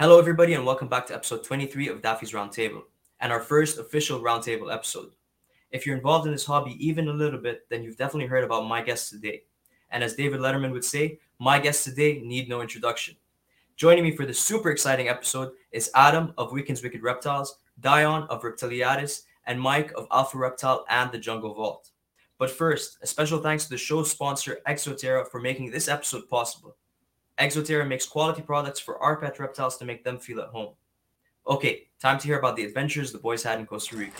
[0.00, 2.84] Hello, everybody, and welcome back to episode 23 of Daffy's Roundtable,
[3.20, 5.10] and our first official roundtable episode.
[5.72, 8.66] If you're involved in this hobby even a little bit, then you've definitely heard about
[8.66, 9.42] my guest today.
[9.90, 13.14] And as David Letterman would say, my guests today need no introduction.
[13.76, 18.40] Joining me for this super exciting episode is Adam of Weekend's Wicked Reptiles, Dion of
[18.40, 21.90] Reptiliatus, and Mike of Alpha Reptile and the Jungle Vault.
[22.38, 26.26] But first, a special thanks to the show's sponsor, Exo Terra, for making this episode
[26.30, 26.74] possible.
[27.40, 30.74] Exo Terra makes quality products for our pet reptiles to make them feel at home.
[31.46, 34.12] Okay, time to hear about the adventures the boys had in Costa Rica.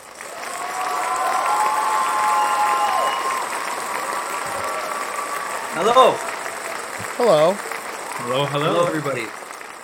[5.73, 6.15] Hello.
[7.15, 7.53] Hello.
[7.53, 8.73] Hello, hello.
[8.73, 9.25] Hello, everybody.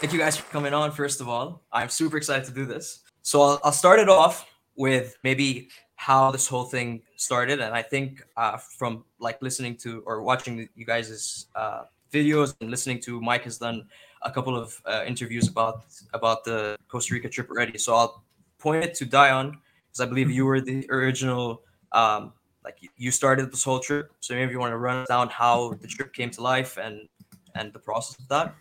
[0.01, 1.61] Thank you guys for coming on, first of all.
[1.71, 3.01] I'm super excited to do this.
[3.21, 7.61] So I'll, I'll start it off with maybe how this whole thing started.
[7.61, 12.69] And I think uh, from like listening to or watching you guys' uh, videos and
[12.69, 13.85] listening to Mike has done
[14.23, 17.77] a couple of uh, interviews about about the Costa Rica trip already.
[17.77, 18.23] So I'll
[18.57, 19.57] point it to Dion
[19.87, 22.33] because I believe you were the original um,
[22.63, 24.11] like you started this whole trip.
[24.19, 27.07] So maybe you want to run down how the trip came to life and
[27.55, 28.55] and the process of that.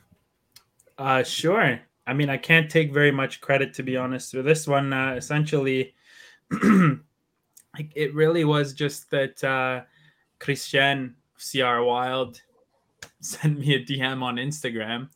[0.98, 1.80] Uh, sure.
[2.06, 4.92] I mean, I can't take very much credit to be honest with this one.
[4.92, 5.94] Uh, essentially,
[6.62, 9.82] like it really was just that uh,
[10.38, 12.40] Christian CR Wild
[13.26, 15.08] sent me a DM on Instagram.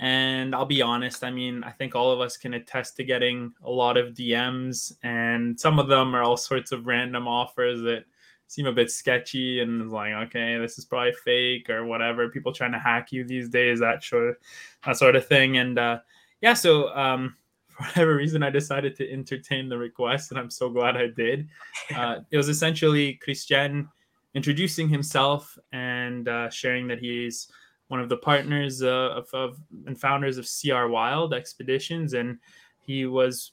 [0.00, 3.52] And I'll be honest, I mean, I think all of us can attest to getting
[3.62, 8.04] a lot of DMs, and some of them are all sorts of random offers that
[8.48, 12.28] seem a bit sketchy and like, okay, this is probably fake or whatever.
[12.28, 14.40] People trying to hack you these days, that sort
[14.84, 15.58] that sort of thing.
[15.58, 16.00] And uh,
[16.40, 17.36] yeah, so um,
[17.68, 21.48] for whatever reason, I decided to entertain the request, and I'm so glad I did.
[21.94, 23.88] Uh, it was essentially Christian
[24.34, 27.48] introducing himself and uh, sharing that he's
[27.88, 32.38] one of the partners uh, of, of, and founders of CR Wild Expeditions, and
[32.80, 33.52] he was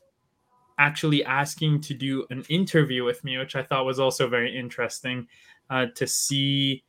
[0.78, 5.28] actually asking to do an interview with me, which I thought was also very interesting
[5.70, 6.84] uh, to see,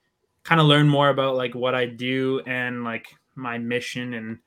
[0.45, 4.39] kind of learn more about like what I do and like my mission and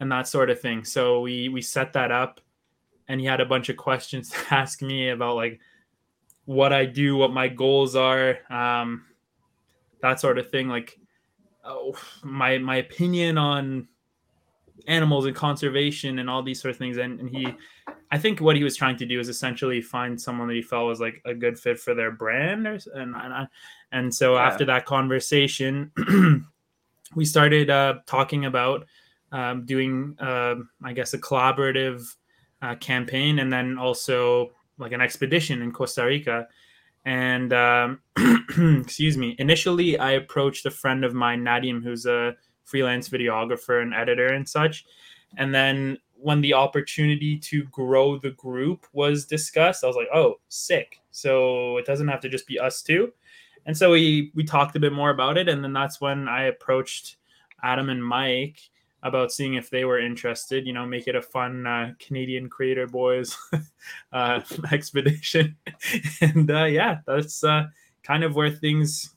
[0.00, 0.84] and that sort of thing.
[0.84, 2.40] So we we set that up,
[3.08, 5.60] and he had a bunch of questions to ask me about like
[6.48, 9.04] what I do, what my goals are, um,
[10.00, 10.66] that sort of thing.
[10.66, 10.98] Like
[11.62, 13.86] oh, my my opinion on
[14.86, 16.96] animals and conservation and all these sort of things.
[16.96, 17.46] And, and he,
[18.10, 20.86] I think what he was trying to do is essentially find someone that he felt
[20.86, 22.66] was like a good fit for their brand.
[22.66, 23.48] Or, and and,
[23.92, 24.46] and so yeah.
[24.46, 25.92] after that conversation,
[27.14, 28.86] we started uh, talking about
[29.32, 32.16] um, doing, uh, I guess, a collaborative
[32.62, 36.48] uh, campaign, and then also like an expedition in Costa Rica.
[37.04, 38.00] And um,
[38.82, 43.94] excuse me, initially I approached a friend of mine, Nadim, who's a freelance videographer and
[43.94, 44.84] editor and such.
[45.36, 50.40] And then when the opportunity to grow the group was discussed, I was like, oh,
[50.48, 51.00] sick.
[51.10, 53.12] So it doesn't have to just be us two.
[53.66, 55.48] And so we we talked a bit more about it.
[55.48, 57.16] And then that's when I approached
[57.62, 58.60] Adam and Mike
[59.02, 60.66] about seeing if they were interested.
[60.66, 63.36] You know, make it a fun uh, Canadian creator boys
[64.12, 64.40] uh,
[64.72, 65.56] expedition,
[66.20, 67.66] and uh, yeah, that's uh,
[68.02, 69.14] kind of where things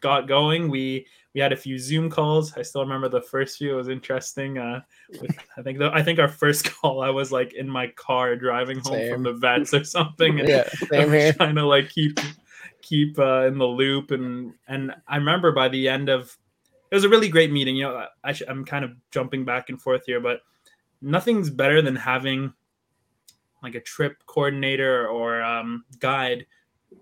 [0.00, 0.70] got going.
[0.70, 2.56] We we had a few Zoom calls.
[2.56, 3.72] I still remember the first few.
[3.72, 4.58] It was interesting.
[4.58, 4.82] Uh,
[5.20, 8.36] with, I think the, I think our first call, I was like in my car
[8.36, 9.12] driving home same.
[9.12, 11.32] from the vets or something, and yeah, same here.
[11.32, 12.18] trying to like keep
[12.82, 14.10] keep uh, in the loop.
[14.12, 16.36] And and I remember by the end of
[16.90, 17.76] it was a really great meeting.
[17.76, 20.40] You know, I, I'm kind of jumping back and forth here, but
[21.00, 22.52] nothing's better than having
[23.62, 26.46] like a trip coordinator or um, guide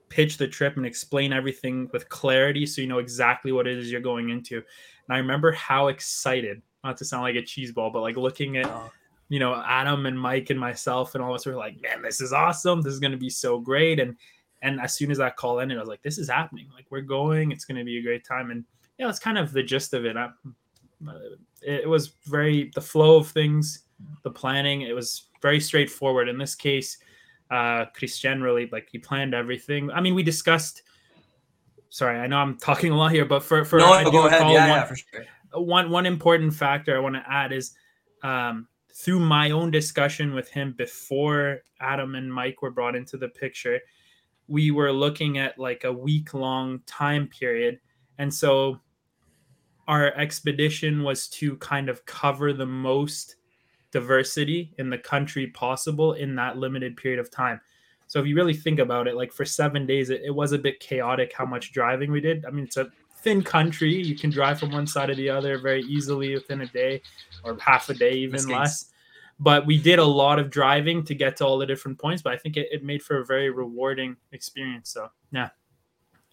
[0.09, 3.91] pitch the trip and explain everything with clarity so you know exactly what it is
[3.91, 4.57] you're going into.
[4.57, 8.57] And I remember how excited, not to sound like a cheese ball, but like looking
[8.57, 8.91] at oh.
[9.29, 12.21] you know Adam and Mike and myself and all of us were like, man, this
[12.21, 12.83] is awesome.
[12.83, 14.01] This is gonna be so great.
[14.01, 14.17] And
[14.63, 16.69] and as soon as that call ended, I was like, this is happening.
[16.75, 17.51] Like we're going.
[17.51, 18.51] It's gonna be a great time.
[18.51, 18.65] And
[18.99, 20.17] yeah, it's kind of the gist of it.
[20.17, 20.31] I,
[21.63, 23.85] it was very the flow of things,
[24.23, 24.83] the planning.
[24.83, 26.29] It was very straightforward.
[26.29, 26.99] In this case,
[27.51, 29.91] uh, Christian really like he planned everything.
[29.91, 30.83] I mean, we discussed.
[31.89, 34.41] Sorry, I know I'm talking a lot here, but for for no, I go ahead.
[34.43, 35.25] Yeah, one, yeah, for sure.
[35.55, 37.75] One one important factor I want to add is
[38.23, 43.29] um, through my own discussion with him before Adam and Mike were brought into the
[43.29, 43.81] picture,
[44.49, 47.81] we were looking at like a week long time period,
[48.23, 48.79] and so
[49.89, 53.35] our expedition was to kind of cover the most
[53.91, 57.61] diversity in the country possible in that limited period of time.
[58.07, 60.59] So if you really think about it, like for seven days, it, it was a
[60.59, 62.45] bit chaotic how much driving we did.
[62.45, 63.93] I mean, it's a thin country.
[63.93, 67.03] You can drive from one side to the other very easily within a day
[67.43, 68.93] or half a day, even less.
[69.41, 72.23] But we did a lot of driving to get to all the different points.
[72.23, 74.91] But I think it, it made for a very rewarding experience.
[74.91, 75.49] So yeah.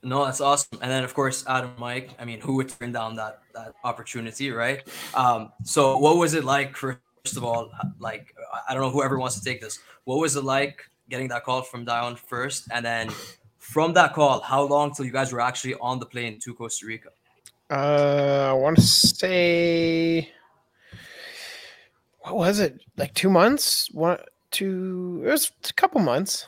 [0.02, 0.80] No, that's awesome.
[0.82, 4.52] And then of course, Adam Mike, I mean, who would turn down that that opportunity,
[4.52, 4.88] right?
[5.14, 7.00] Um, so what was it like first
[7.36, 8.34] of all, like
[8.68, 9.80] I don't know whoever wants to take this.
[10.06, 12.68] What was it like getting that call from Dion first?
[12.72, 13.10] And then
[13.58, 16.86] from that call, how long till you guys were actually on the plane to Costa
[16.86, 17.10] Rica?
[17.70, 20.32] Uh I want to say
[22.22, 22.80] what was it?
[22.96, 23.90] Like two months?
[23.92, 24.18] One
[24.52, 26.48] two it was a couple months.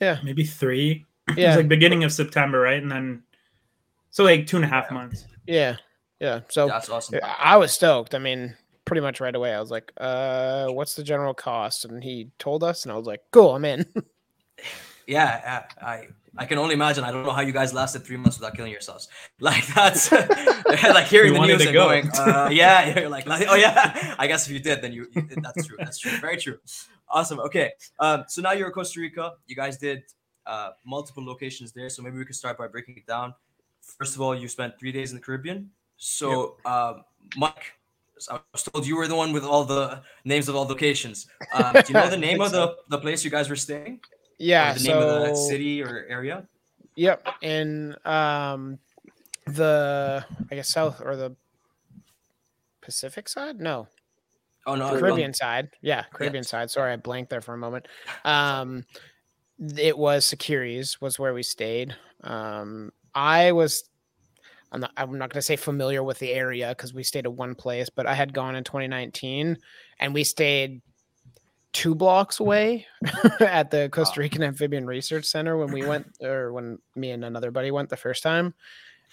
[0.00, 0.18] Yeah.
[0.22, 1.06] Maybe three.
[1.36, 1.44] Yeah.
[1.44, 2.82] It was like beginning of September, right?
[2.82, 3.22] And then
[4.10, 5.26] so like two and a half months.
[5.46, 5.76] Yeah.
[6.20, 6.40] Yeah.
[6.48, 7.20] So That's awesome.
[7.22, 8.14] I was stoked.
[8.14, 9.54] I mean, pretty much right away.
[9.54, 11.84] I was like, uh, what's the general cost?
[11.84, 13.86] And he told us, and I was like, cool, I'm in.
[15.06, 17.02] Yeah, I I can only imagine.
[17.02, 19.08] I don't know how you guys lasted three months without killing yourselves.
[19.40, 20.12] Like that's
[20.66, 21.86] like hearing You the news and go.
[21.86, 24.14] going, uh, yeah, you're like, oh yeah.
[24.18, 25.76] I guess if you did, then you, you that's true.
[25.78, 26.10] That's true.
[26.18, 26.58] Very true.
[27.08, 27.40] Awesome.
[27.40, 27.72] Okay.
[27.98, 29.32] Um, so now you're in Costa Rica.
[29.46, 30.02] You guys did
[30.48, 31.88] uh, multiple locations there.
[31.88, 33.34] So maybe we could start by breaking it down.
[33.80, 35.70] First of all, you spent three days in the Caribbean.
[35.96, 37.04] So, um,
[37.36, 37.74] Mike,
[38.30, 41.26] I was told you were the one with all the names of all locations.
[41.52, 44.00] Um, do you know the name of the, the place you guys were staying?
[44.02, 44.72] Or yeah.
[44.72, 46.46] the name of the city or area?
[46.96, 48.78] Yep, in um,
[49.46, 51.36] the I guess south or the
[52.80, 53.60] Pacific side?
[53.60, 53.86] No,
[54.68, 55.70] Oh no, Caribbean side.
[55.80, 56.70] Yeah, Caribbean side.
[56.70, 57.88] Sorry, I blanked there for a moment.
[58.26, 58.84] Um,
[59.76, 61.94] it was Siquirres was where we stayed.
[62.22, 63.84] Um, I was.
[64.70, 67.32] I'm not, I'm not going to say familiar with the area because we stayed at
[67.32, 69.56] one place, but I had gone in 2019
[69.98, 70.82] and we stayed
[71.72, 72.86] two blocks away
[73.40, 77.50] at the Costa Rican Amphibian Research Center when we went, or when me and another
[77.50, 78.52] buddy went the first time.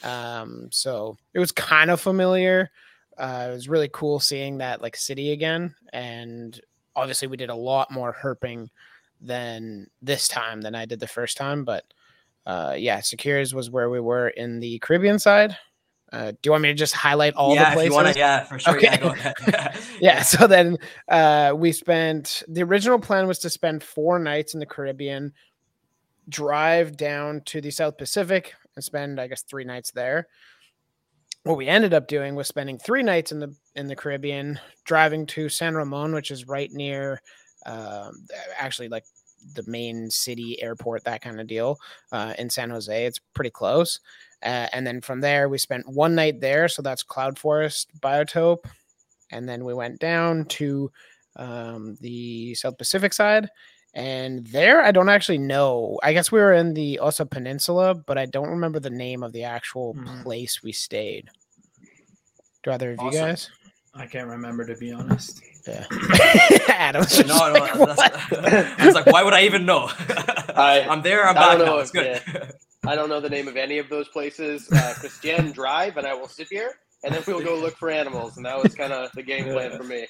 [0.03, 2.69] Um, so it was kind of familiar.
[3.17, 6.59] Uh, it was really cool seeing that like city again, and
[6.97, 8.69] obviously we did a lot more herping
[9.25, 11.65] than this time than I did the first time.
[11.65, 11.85] But
[12.45, 15.57] uh, yeah, Siquirres was where we were in the Caribbean side.
[16.13, 17.85] Uh, do you want me to just highlight all yeah, the places?
[17.85, 18.79] if you want to, yeah, for sure.
[18.79, 19.01] Yeah, Okay.
[19.01, 19.33] go ahead.
[19.99, 20.77] yeah so then
[21.09, 25.33] uh we spent the original plan was to spend four nights in the caribbean
[26.29, 30.27] drive down to the south pacific and spend i guess three nights there
[31.43, 35.25] what we ended up doing was spending three nights in the in the caribbean driving
[35.25, 37.21] to san ramon which is right near
[37.65, 38.25] um,
[38.57, 39.05] actually like
[39.53, 41.77] the main city airport that kind of deal
[42.11, 43.99] uh, in san jose it's pretty close
[44.43, 48.65] uh, and then from there we spent one night there so that's cloud forest biotope
[49.31, 50.91] and then we went down to
[51.35, 53.49] um, the South Pacific side.
[53.93, 55.99] And there, I don't actually know.
[56.03, 59.33] I guess we were in the Osa Peninsula, but I don't remember the name of
[59.33, 60.23] the actual Mhm.
[60.23, 61.29] place we stayed.
[62.63, 63.49] Do either of you guys?
[63.95, 65.41] I can't remember to be honest.
[65.67, 65.85] Yeah.
[66.69, 68.43] Adam's just no, no, like, that's, "What?"
[68.79, 69.89] I was like, why would I even know?
[69.99, 71.23] I- I'm there.
[71.27, 71.73] I'm I back don't now.
[71.73, 72.53] know It's if- good.
[72.87, 74.71] I don't know the name of any of those places.
[74.71, 78.37] Uh, Christian drive, and I will sit here, and then we'll go look for animals.
[78.37, 80.05] And that was kind of the game plan for me.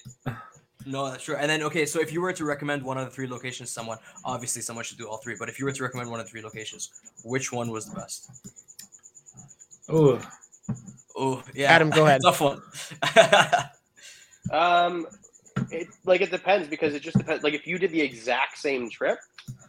[0.85, 1.37] no, that's true.
[1.37, 3.73] And then, okay, so if you were to recommend one of the three locations, to
[3.73, 5.35] someone obviously someone should do all three.
[5.39, 6.89] But if you were to recommend one of the three locations,
[7.23, 8.29] which one was the best?
[9.87, 10.19] Oh,
[11.17, 11.71] Oh, yeah.
[11.71, 12.19] Adam, go ahead.
[12.25, 12.61] Tough one.
[14.51, 15.07] Um,
[15.71, 17.43] it like it depends because it just depends.
[17.43, 19.19] Like if you did the exact same trip,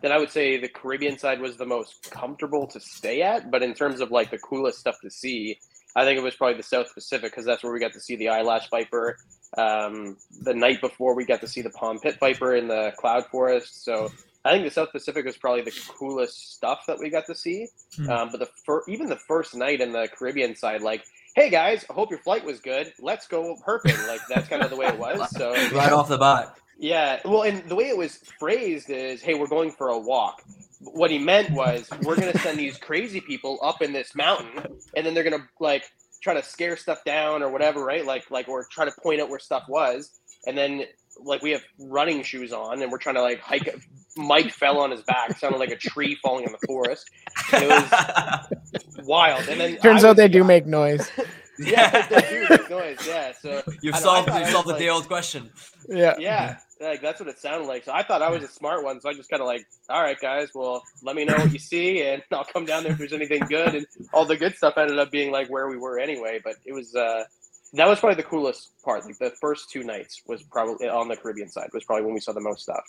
[0.03, 3.51] then I would say the Caribbean side was the most comfortable to stay at.
[3.51, 5.59] But in terms of like the coolest stuff to see,
[5.95, 8.17] I think it was probably the South Pacific because that's where we got to see
[8.17, 9.17] the eyelash viper.
[9.57, 13.27] Um, the night before we got to see the palm pit viper in the cloud
[13.27, 13.85] forest.
[13.85, 14.11] So
[14.45, 17.69] I think the South Pacific was probably the coolest stuff that we got to see.
[17.97, 18.11] Hmm.
[18.11, 21.05] Um, but the fir- even the first night in the Caribbean side, like,
[21.37, 22.93] hey guys, I hope your flight was good.
[22.99, 24.09] Let's go herping.
[24.09, 25.31] Like that's kind of the way it was.
[25.31, 26.57] So right off the bat.
[26.79, 30.43] yeah, well, and the way it was phrased is, "Hey, we're going for a walk."
[30.81, 35.07] What he meant was, we're gonna send these crazy people up in this mountain, and
[35.07, 35.85] then they're gonna like
[36.23, 38.05] try to scare stuff down or whatever, right?
[38.05, 40.85] Like, like or try to point out where stuff was, and then
[41.23, 43.75] like we have running shoes on, and we're trying to like hike.
[44.17, 47.09] Mike fell on his back, sounded like a tree falling in the forest.
[47.53, 51.11] It was wild, and then Turns I out they do guy- make noise.
[51.59, 52.99] Yeah, they do make noise.
[53.07, 55.49] Yeah, so You've I know, I solved, you've solved the like- day old question.
[55.89, 56.15] Yeah.
[56.19, 57.83] yeah, like that's what it sounded like.
[57.87, 59.01] So I thought I was a smart one.
[59.01, 61.59] So I just kind of like, all right, guys, well, let me know what you
[61.59, 63.75] see, and I'll come down there if there's anything good.
[63.75, 66.41] And all the good stuff ended up being like where we were anyway.
[66.45, 67.25] But it was uh,
[67.73, 69.07] that was probably the coolest part.
[69.07, 72.21] Like the first two nights was probably on the Caribbean side was probably when we
[72.21, 72.85] saw the most stuff.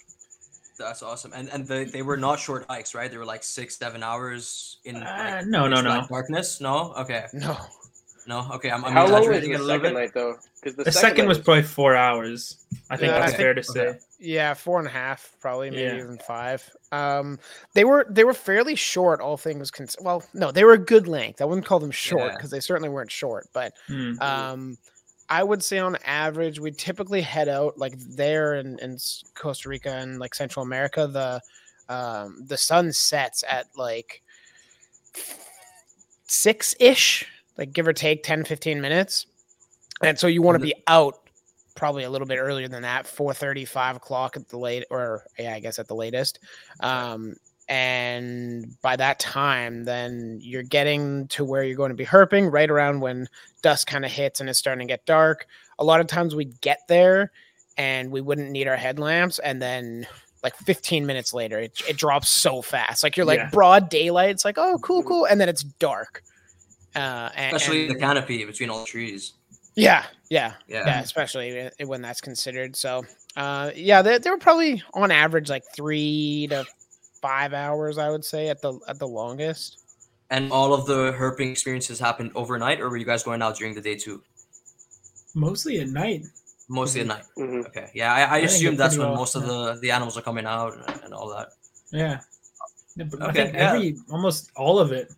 [0.77, 1.31] That's awesome.
[1.33, 3.09] And and they, they were not short hikes, right?
[3.09, 6.05] They were like six, seven hours in Uh, no, no, no.
[6.07, 6.61] darkness.
[6.61, 7.57] No, okay, No.
[8.27, 8.69] no, okay.
[8.69, 9.93] I'm, I'm How long was the a second bit.
[9.93, 10.37] night though?
[10.61, 12.57] Because the, The second night was probably four hours.
[12.89, 13.87] I think Yeah, that's I fair to think- say.
[13.87, 13.99] okay.
[14.19, 15.97] Yeah, four and a half, probably, maybe Yeah.
[16.03, 16.67] even five.
[16.91, 17.37] Um,
[17.73, 21.07] they were they were fairly short, all things cons- Well, no, they were a good
[21.07, 21.39] length.
[21.41, 22.35] I wouldn't call them short Yeah.
[22.35, 24.13] because they certainly weren't short, but Hmm.
[24.21, 24.77] um,
[25.29, 28.97] I would say on average, we typically head out like there in, in
[29.35, 31.07] Costa Rica and like Central America.
[31.07, 31.41] The
[31.93, 34.21] um, the sun sets at like
[36.27, 37.25] six ish,
[37.57, 39.25] like give or take 10, 15 minutes.
[40.01, 41.15] And so you want to be out
[41.75, 45.53] probably a little bit earlier than that 4.30 5 o'clock at the late or yeah
[45.53, 46.39] i guess at the latest
[46.79, 47.35] um
[47.69, 52.69] and by that time then you're getting to where you're going to be herping right
[52.69, 53.27] around when
[53.61, 55.45] dusk kind of hits and it's starting to get dark
[55.79, 57.31] a lot of times we'd get there
[57.77, 60.07] and we wouldn't need our headlamps and then
[60.43, 63.49] like 15 minutes later it, it drops so fast like you're like Yeah.
[63.51, 66.23] broad daylight it's like oh cool cool and then it's dark
[66.95, 69.33] uh and, Especially the canopy between all the trees.
[69.75, 70.85] yeah yeah Yeah.
[70.87, 72.75] yeah, especially when that's considered.
[72.75, 73.05] So,
[73.37, 76.65] uh, yeah, they, they were probably on average like three to
[77.21, 79.79] five hours, I would say, at the at the longest.
[80.29, 83.73] And all of the herping experiences happened overnight, or were you guys going out during
[83.75, 84.21] the day too?
[85.35, 86.25] Mostly at night.
[86.69, 87.23] Mostly at night.
[87.35, 87.89] hmm Okay.
[87.93, 90.45] Yeah, I, I I assume that's when well, most of the the animals are coming
[90.45, 91.49] out and, and all that.
[91.91, 92.19] Yeah.
[92.95, 93.69] Yeah, but I Okay, think yeah.
[93.73, 95.11] every almost all of it.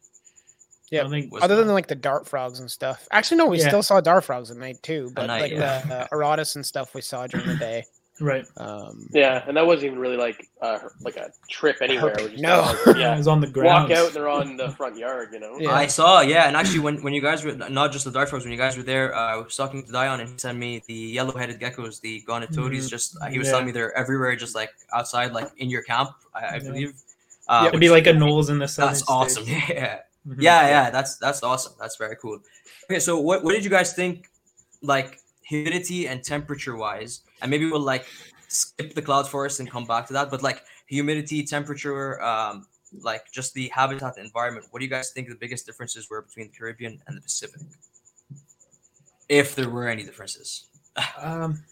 [0.92, 3.08] Yeah, I think Was Other that- than like the dart frogs and stuff.
[3.12, 3.68] Actually, no, we Yeah.
[3.70, 5.12] still saw dart frogs at night too.
[5.16, 5.82] But night, like yeah.
[5.88, 7.86] the uh, Aratus and stuff we saw during the day.
[8.20, 8.46] Right.
[8.58, 12.14] Um, Yeah, and that wasn't even really like uh, like a trip anywhere.
[12.16, 12.36] Herping.
[12.36, 12.62] We're No.
[12.86, 13.90] like, Yeah, it was on the ground.
[13.90, 15.30] walk out and they're on the front yard.
[15.32, 15.58] You know.
[15.60, 15.72] Yeah.
[15.74, 18.44] I saw, yeah, and actually, when, when you guys were not just the dart frogs,
[18.46, 20.82] when you guys were there, uh, I was talking to Dion, and he sent me
[20.88, 22.72] the yellow-headed geckos, the gonatodes.
[22.86, 22.90] Mhm.
[22.90, 23.52] Just uh, he was Yeah.
[23.54, 26.60] telling me they're everywhere, just like outside, like in your camp, I, I Yeah.
[26.60, 26.94] believe.
[27.48, 29.44] Uh, It'd be like anoles in the southern That's awesome.
[29.44, 29.70] states.
[29.70, 30.36] Yeah, Mhm.
[30.42, 30.90] yeah, yeah.
[30.90, 31.74] That's that's awesome.
[31.80, 32.40] That's very cool.
[32.86, 34.30] Okay, so what what did you guys think,
[34.82, 37.22] like humidity and temperature wise?
[37.42, 38.06] And maybe we'll like
[38.48, 40.30] skip the cloud forest and come back to that.
[40.32, 42.68] But like humidity, temperature, um,
[43.02, 44.68] like just the habitat environment.
[44.70, 47.62] What do you guys think the biggest differences were between the Caribbean and the Pacific?
[49.28, 50.68] If there were any differences.
[51.18, 51.64] Um,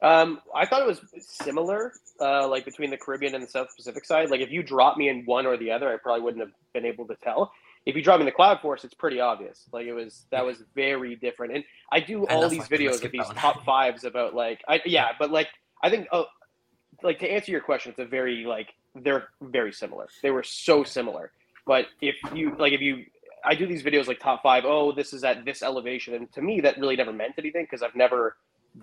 [0.00, 1.00] Um, I thought it was
[1.44, 4.30] similar, uh, like between the Caribbean and the South Pacific side.
[4.30, 6.86] Like if you drop me in one or the other, I probably wouldn't have been
[6.86, 7.52] able to tell.
[7.88, 9.64] If you drop in the Cloud Forest, it's pretty obvious.
[9.72, 11.54] Like it was that was very different.
[11.54, 14.62] And I do all these why I'm gonna videos with these top fives about like
[14.68, 15.48] I yeah, but like
[15.82, 16.26] I think oh,
[17.02, 20.06] like to answer your question, it's a very like they're very similar.
[20.22, 21.32] They were so similar.
[21.66, 23.06] But if you like if you
[23.42, 26.12] I do these videos like top five, oh, this is at this elevation.
[26.12, 28.36] And to me, that really never meant anything because I've never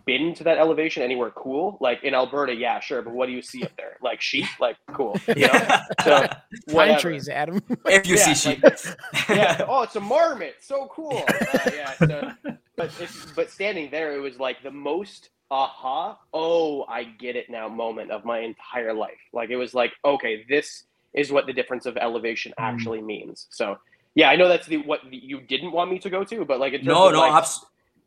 [0.05, 1.77] been to that elevation anywhere cool.
[1.79, 3.01] Like in Alberta, yeah, sure.
[3.01, 3.97] But what do you see up there?
[4.01, 4.45] Like sheep?
[4.59, 5.17] Like cool.
[5.27, 5.79] You know?
[6.03, 6.27] So
[6.73, 7.61] pine trees, Adam.
[7.85, 8.63] if you Yeah, see sheep.
[9.29, 9.65] Yeah.
[9.67, 10.55] Oh, it's a marmot.
[10.61, 11.23] So cool.
[11.27, 11.93] Uh, yeah.
[11.93, 12.31] So,
[12.75, 16.17] but it's, but standing there, it was like the most aha.
[16.33, 17.69] Oh, I get it now.
[17.69, 19.19] Moment of my entire life.
[19.33, 22.63] Like it was like, okay, this is what the difference of elevation Mm.
[22.63, 23.47] actually means.
[23.49, 23.77] So
[24.15, 26.73] yeah, I know that's the what you didn't want me to go to, but like
[26.73, 27.65] in terms no, of, no, like, abs-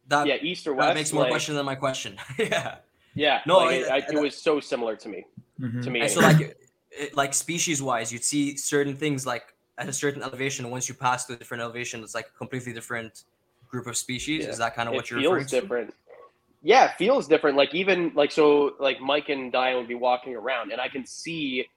[0.09, 0.89] that, yeah, east or west.
[0.89, 2.17] that makes more like, question than my question.
[2.39, 2.77] yeah.
[3.15, 5.25] Yeah, No, like, it, I- I, it was so similar to me.
[5.61, 5.83] mhm.
[5.83, 6.57] To me, And so, like,
[6.91, 10.71] it, like species wise, you'd see certain things like at a certain elevation.
[10.71, 13.25] Once you pass to a different elevation, it's like a completely different
[13.69, 14.45] group of species.
[14.45, 14.51] Yeah.
[14.51, 15.61] Is that kind of it what you're referring feels to?
[15.61, 15.95] different.
[16.63, 17.57] Yeah, it feels different.
[17.57, 21.05] Like even like so, like Mike and Dion would be walking around, and I can
[21.07, 21.69] see,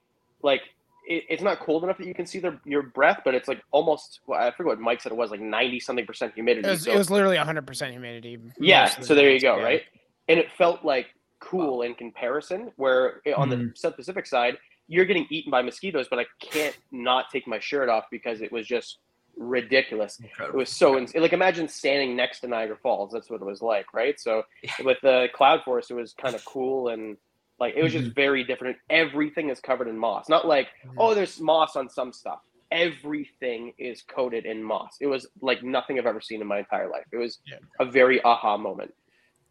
[0.42, 0.62] like
[1.06, 3.62] it, it's not cold enough that you can see their your breath, but it's like
[3.70, 4.20] almost.
[4.26, 5.12] Well, I forget what Mike said.
[5.12, 6.66] It was like ninety something percent humidity.
[6.68, 8.38] It was, so, it was literally 100% humidity.
[8.58, 8.82] yeah.
[8.82, 9.62] most of the So there you go, yeah.
[9.64, 9.82] right?
[10.28, 11.06] And it felt like
[11.40, 12.70] cool in comparison.
[12.76, 13.78] Where on the Mhm.
[13.78, 17.88] South Pacific side, you're getting eaten by mosquitoes, but I can't not take my shirt
[17.88, 18.98] off because it was just
[19.36, 20.20] ridiculous.
[20.40, 23.10] It was so ins- like imagine standing next to Niagara Falls.
[23.12, 24.20] That's what it was like, right?
[24.20, 24.42] So
[24.84, 27.16] with the cloud forest, it was kind of cool and
[27.62, 28.76] like it was just very different.
[28.90, 30.28] Everything is covered in moss.
[30.28, 30.94] Not like Mhm.
[30.98, 32.40] oh, there's moss on some stuff.
[32.72, 34.96] Everything is coated in moss.
[35.00, 37.04] It was like nothing I've ever seen in my entire life.
[37.12, 37.58] It was Yeah.
[37.78, 38.92] a very aha moment.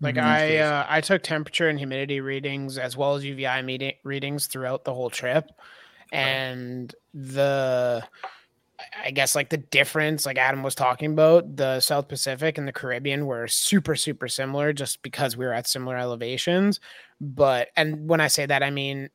[0.02, 0.24] Like Mhm.
[0.24, 4.84] I, uh, I took temperature and humidity readings as well as UVI meeting, readings throughout
[4.84, 5.50] the whole trip,
[6.12, 8.04] and the,
[9.04, 12.72] I guess like the difference, like Adam was talking about, the South Pacific and the
[12.72, 16.80] Caribbean were super super similar just because we were at similar elevations.
[17.20, 19.10] But and when I say that, I mean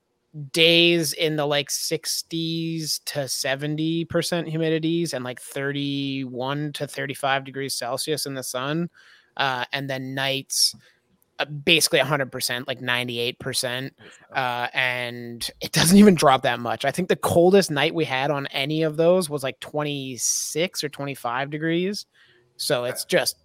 [0.53, 8.27] days in the like 60s to 70% humidities and like 31 to 35 degrees Celsius
[8.27, 8.91] in the sun
[9.37, 10.75] uh, and then nights
[11.45, 13.91] basically 100%, like 98%.
[14.35, 16.85] Uh, and it doesn't even drop that much.
[16.85, 20.89] I think the coldest night we had on any of those was like 26 or
[20.89, 22.07] 25 degrees.
[22.57, 23.37] So it's just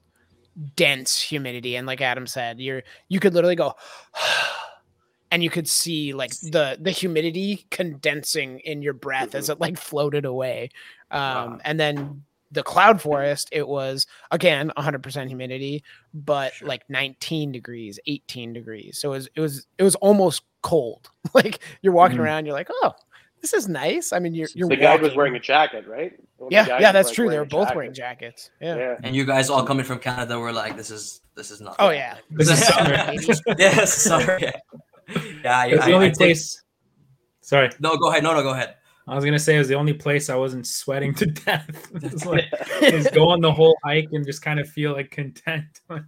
[0.76, 1.76] dense humidity.
[1.76, 3.74] And like Adam said, you're, you could literally go,
[5.32, 9.78] and you could see like the the humidity condensing in your breath as it like
[9.78, 10.70] floated away
[11.10, 11.60] um Wow.
[11.64, 16.68] and then the cloud forest it was again 100% humidity but Sure.
[16.68, 21.60] like 19 degrees 18 degrees so it was it was it was almost cold like
[21.82, 22.22] you're walking Mhm.
[22.24, 22.92] around you're like oh
[23.42, 26.12] this is nice i mean you're you're the guy was wearing a jacket, right?
[26.38, 27.76] One of the yeah yeah that's like, true they wearing were both jacket.
[27.76, 28.96] wearing jackets yeah, Yeah.
[29.04, 31.76] And you guys all coming from Canada were like, this is this is not.
[31.80, 32.18] Oh, yeah.
[32.30, 33.14] This is summer.
[33.58, 34.38] yes, summer.
[34.42, 34.52] Yeah,
[35.44, 35.66] yeah.
[35.66, 36.62] It's I, the only take- place.
[37.42, 38.22] Sorry, No, go ahead.
[38.24, 38.76] No, no, go ahead.
[39.12, 41.92] I was gonna say it was the only place I wasn't sweating to death.
[41.96, 42.46] It's like
[42.80, 45.82] just go on the whole hike and just kind of feel like content.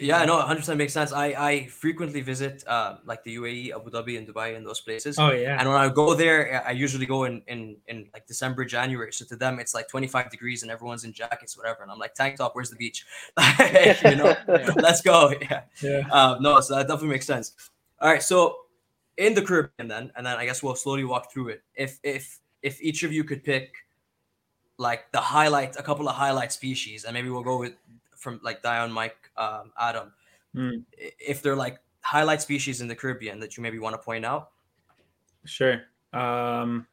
[0.00, 1.12] Yeah, no, 100% makes sense.
[1.12, 5.18] I I frequently visit uh, like the UAE, Abu Dhabi, and Dubai, and those places.
[5.18, 8.64] oh yeah, And when I go there, I usually go in, in in like December,
[8.64, 9.12] January.
[9.12, 11.82] So to them, it's like 25 degrees and everyone's in jackets, whatever.
[11.82, 13.04] And I'm like, tank top, where's the beach?
[14.08, 14.34] you know,
[14.76, 15.34] let's go.
[15.42, 15.62] Yeah.
[15.82, 16.08] yeah.
[16.10, 17.52] Um, no, so that definitely makes sense.
[18.00, 18.63] All right, so
[19.16, 21.62] in the Caribbean, then, and then I guess we'll slowly walk through it.
[21.74, 23.74] If if if each of you could pick
[24.78, 27.74] like the highlight, a couple of highlight species, and maybe we'll go with
[28.16, 30.12] from like Dion, Mike, um, Adam.
[30.56, 34.24] I- If they're like highlight species in the Caribbean that you maybe want to point
[34.24, 34.50] out.
[35.44, 35.82] Sure.
[36.12, 36.86] Um,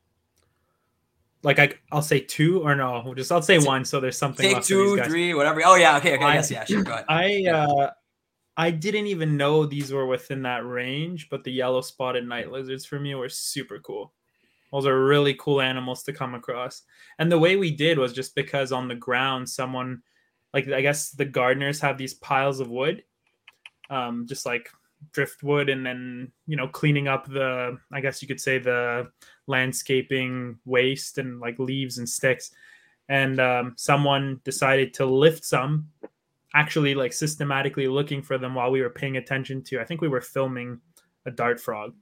[1.43, 3.83] like I, I'll say two or no, we'll just I'll say one.
[3.85, 5.61] So there's something Take left for these two, three, whatever.
[5.65, 7.05] Oh yeah, okay, okay, I- yes, yeah, sure, go ahead.
[7.07, 7.91] I uh,
[8.61, 12.85] I didn't even know these were within that range, but the yellow spotted night lizards
[12.85, 14.13] for me were super cool.
[14.71, 16.83] Those are really cool animals to come across.
[17.17, 20.03] And the way we did was just because on the ground, someone,
[20.53, 23.03] like I guess the gardeners have these piles of wood,
[23.89, 24.69] um, just like
[25.11, 29.09] driftwood, and then you know cleaning up the, I guess you could say the
[29.47, 32.51] landscaping waste and like leaves and sticks.
[33.09, 35.89] And um, someone decided to lift some
[36.53, 40.07] actually like systematically looking for them while we were paying attention to i think we
[40.07, 40.79] were filming
[41.25, 41.93] a dart frog.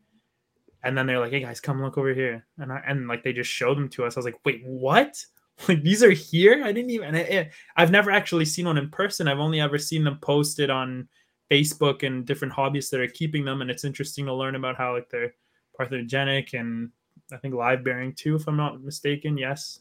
[0.84, 2.46] And then they're like hey guys come look over here.
[2.58, 4.16] And I, and like they just showed them to us.
[4.16, 5.18] I was like wait what?
[5.68, 6.64] Like these are here?
[6.64, 9.28] I didn't even and it, i've never actually seen one in person.
[9.28, 11.10] I've only ever seen them posted on
[11.52, 13.62] facebook and different hobbyists that are keeping them.
[13.62, 15.34] And it's interesting to learn about how like they're
[15.78, 16.92] parthenogenic and
[17.34, 19.38] i think live bearing too if i'm not mistaken.
[19.38, 19.80] Yes.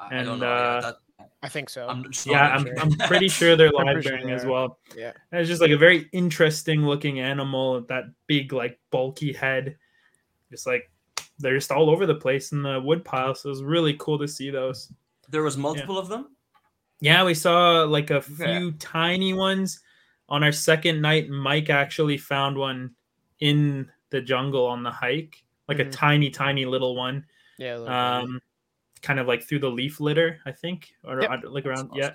[0.00, 0.36] I, I and, know.
[0.36, 0.96] yeah, uh, that,
[1.42, 2.74] i think so I'm just yeah I'm, sure.
[2.80, 5.48] I'm pretty sure they're I'm live pretty sure bearing they as well yeah and it's
[5.48, 9.76] just like a very interesting looking animal, that big, like bulky head.
[10.50, 10.90] Just like
[11.38, 13.34] they're just all over the place in the wood pile.
[13.34, 14.90] So it was really cool to see those.
[15.28, 16.34] there was multiple of them.
[17.00, 18.56] Yeah, we saw like a Okay.
[18.58, 19.80] few tiny ones
[20.30, 21.28] on our second night.
[21.28, 22.94] Mike actually found one
[23.40, 25.92] in the jungle on the hike, like a Mhm.
[25.92, 27.26] tiny, tiny little one.
[27.58, 27.92] yeah a little bit.
[27.94, 28.40] Um,
[29.02, 31.30] kind of like through the leaf litter, I think, or Yep.
[31.48, 31.90] like around.
[31.94, 32.10] That's Yeah.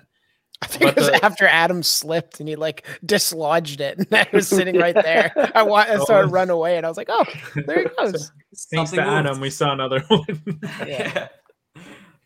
[0.62, 4.26] I think it was the- after Adam slipped and he like dislodged it, and I
[4.32, 5.32] was sitting right there.
[5.54, 6.04] I, wa- I Oh.
[6.04, 8.30] started run away, and I was like, "Oh, there he goes."
[8.70, 9.40] Thanks Something to Adam, moved.
[9.42, 10.60] we saw another one.
[10.86, 11.28] Yeah.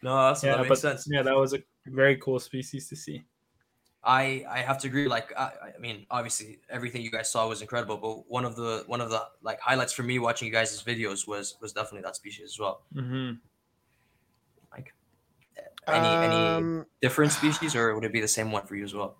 [0.02, 1.06] no, that's, yeah, that but makes sense.
[1.10, 3.24] yeah, that was a very cool species to see.
[4.04, 5.08] I I have to agree.
[5.08, 8.84] Like I, I mean, obviously everything you guys saw was incredible, but one of the
[8.86, 12.14] one of the like highlights for me watching you guys' videos was was definitely that
[12.14, 12.82] species as well.
[12.92, 13.36] hmm Like
[15.88, 18.94] any any Um, different species, or would it be the same one for you as
[18.94, 19.16] well?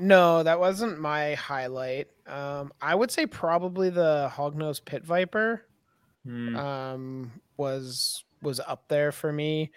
[0.00, 2.06] no, that wasn't my highlight.
[2.26, 5.64] Um, I would say probably the hognose pit viper.
[6.26, 6.56] Mm.
[6.58, 9.70] um was was up there for me.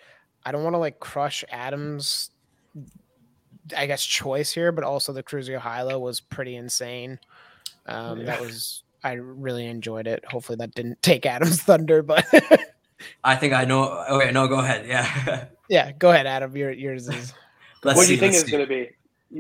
[0.45, 2.31] I don't want to like crush Adams
[3.77, 7.19] I guess choice here, but also the Cruziohyla was pretty insane.
[7.85, 10.25] Um that was I really enjoyed it.
[10.25, 12.25] Hopefully that didn't take Adam's thunder, but
[13.23, 14.03] I think I know.
[14.09, 14.85] Okay, no, go ahead.
[14.87, 15.45] Yeah.
[15.71, 16.55] yeah, go ahead, Adam.
[16.55, 17.33] Your yours is
[17.83, 18.13] let's what do see.
[18.15, 18.89] you think let's it's going to be?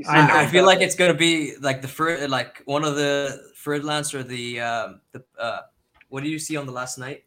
[0.07, 0.87] I- I, I feel like there.
[0.87, 5.21] it's gonna be like the first, like one of the fer-de-lances or the um the
[5.37, 5.59] uh
[6.07, 7.25] what do you see on the last night?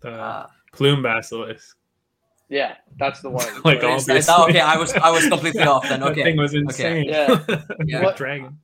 [0.00, 1.76] The Uh, plume basilisk.
[2.48, 3.46] Yeah, that's the one.
[3.64, 3.84] Like Right.
[3.84, 6.00] all- is- is okay, I was I was completely off then.
[6.04, 6.24] That Okay.
[6.24, 7.04] thing was insane.
[7.04, 7.44] Yeah.
[7.86, 8.02] yeah.
[8.02, 8.58] What- dragon.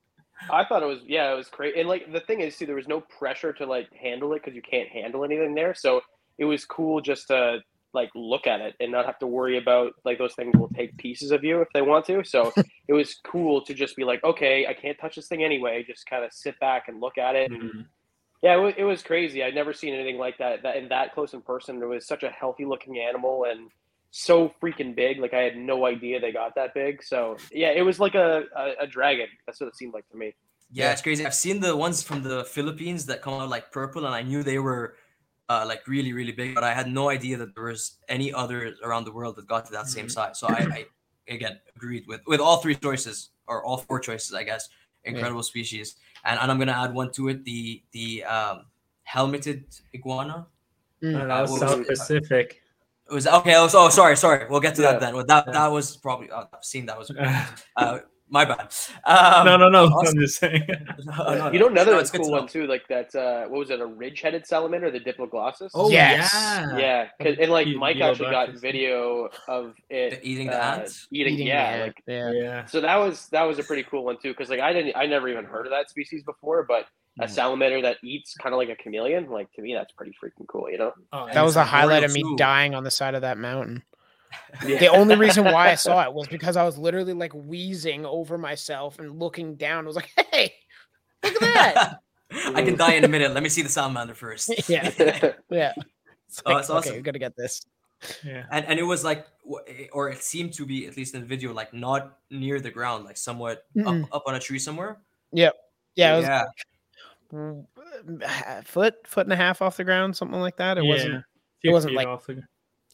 [0.50, 1.78] I thought it was yeah, it was crazy.
[1.78, 4.56] And like the thing is too, there was no pressure to like handle it because
[4.56, 5.74] you can't handle anything there.
[5.74, 6.00] So
[6.38, 7.60] it was cool just to
[7.92, 10.96] like look at it and not have to worry about like those things will take
[10.96, 12.22] pieces of you if they want to.
[12.24, 12.52] So
[12.88, 15.82] it was cool to just be like, okay, I can't touch this thing anyway.
[15.86, 17.50] Just kind of sit back and look at it.
[17.50, 17.86] Mhm.
[18.42, 19.42] Yeah, it was, it was crazy.
[19.44, 20.62] I'd never seen anything like that.
[20.62, 21.82] That and that close in person.
[21.82, 23.70] It was such a healthy looking animal and
[24.12, 25.18] so freaking big.
[25.20, 27.02] Like I had no idea they got that big.
[27.02, 29.26] So yeah, it was like a, a, a dragon.
[29.46, 30.34] That's what it seemed like to me.
[30.72, 30.92] Yeah, Yeah.
[30.92, 31.26] it's crazy.
[31.26, 34.42] I've seen the ones from the Philippines that come out like purple, and I knew
[34.42, 34.94] they were
[35.50, 38.78] uh, like really, really big, but I had no idea that there was any others
[38.86, 40.12] around the world that got to that same Mhm.
[40.16, 40.38] size.
[40.38, 40.80] So I, I
[41.36, 44.68] again agreed with with all three choices or all four choices, I guess.
[45.04, 48.56] Incredible species, and, and I'm gonna add one to it: the the um,
[49.02, 49.64] helmeted
[49.96, 50.46] iguana.
[51.02, 51.86] Oh, that Uh, was what was South it?
[51.88, 52.62] Pacific.
[53.10, 53.54] It was okay.
[53.56, 54.46] Oh, oh, sorry, sorry.
[54.50, 54.92] We'll get to Yeah.
[54.92, 55.12] that then.
[55.16, 55.52] Well, that Yeah.
[55.54, 57.10] that was probably uh, I've seen that was
[57.76, 57.98] uh,
[58.30, 58.72] my bad.
[59.04, 59.82] Um, no, no, no.
[59.92, 60.66] also- I'm just saying.
[61.04, 63.14] no, no, You know another no, it's cool to one too, like that.
[63.14, 63.80] Uh, what was it?
[63.80, 65.70] A ridge-headed salamander, the Diploglossus.
[65.74, 66.30] Oh Yes.
[66.32, 66.76] yeah.
[66.78, 70.56] yeah, 'cause- and like Be- Mike below actually got video of it The eating the
[70.64, 71.08] uh, ants.
[71.10, 71.34] eating.
[71.34, 72.32] Eating yeah, the like yeah.
[72.32, 72.64] Yeah.
[72.66, 75.06] so that was that was a pretty cool one too, because like I didn't, I
[75.06, 76.86] never even heard of that species before, but
[77.20, 77.30] a Mm.
[77.30, 80.70] salamander that eats kind of like a chameleon, like to me, that's pretty freaking cool,
[80.70, 80.92] you know?
[81.12, 82.36] Oh, That was it's a highlight of me too.
[82.36, 83.82] dying on the side of that mountain.
[84.66, 84.78] Yeah.
[84.78, 88.38] The only reason why I saw it was because I was literally like wheezing over
[88.38, 89.84] myself and looking down.
[89.84, 90.54] I was like, "Hey,
[91.24, 92.00] look at that!"
[92.56, 93.32] I can die in a minute.
[93.34, 94.52] Let me see the salamander first.
[94.68, 94.90] yeah,
[95.50, 95.72] yeah.
[96.28, 96.94] It's Oh, like, it's Okay, awesome.
[96.94, 97.62] we're gonna get this.
[98.24, 98.46] yeah.
[98.50, 99.26] and and it was like
[99.92, 103.04] or it seemed to be at least in the video like not near the ground
[103.04, 104.96] like somewhat up, up on a tree somewhere
[105.32, 105.50] Yeah,
[105.96, 106.44] it was yeah
[107.32, 107.66] mm,
[108.22, 110.78] a foot, foot and a half off the ground, something like that.
[110.78, 110.90] It Yeah.
[110.94, 111.24] wasn't
[111.62, 112.42] it wasn't like- off the-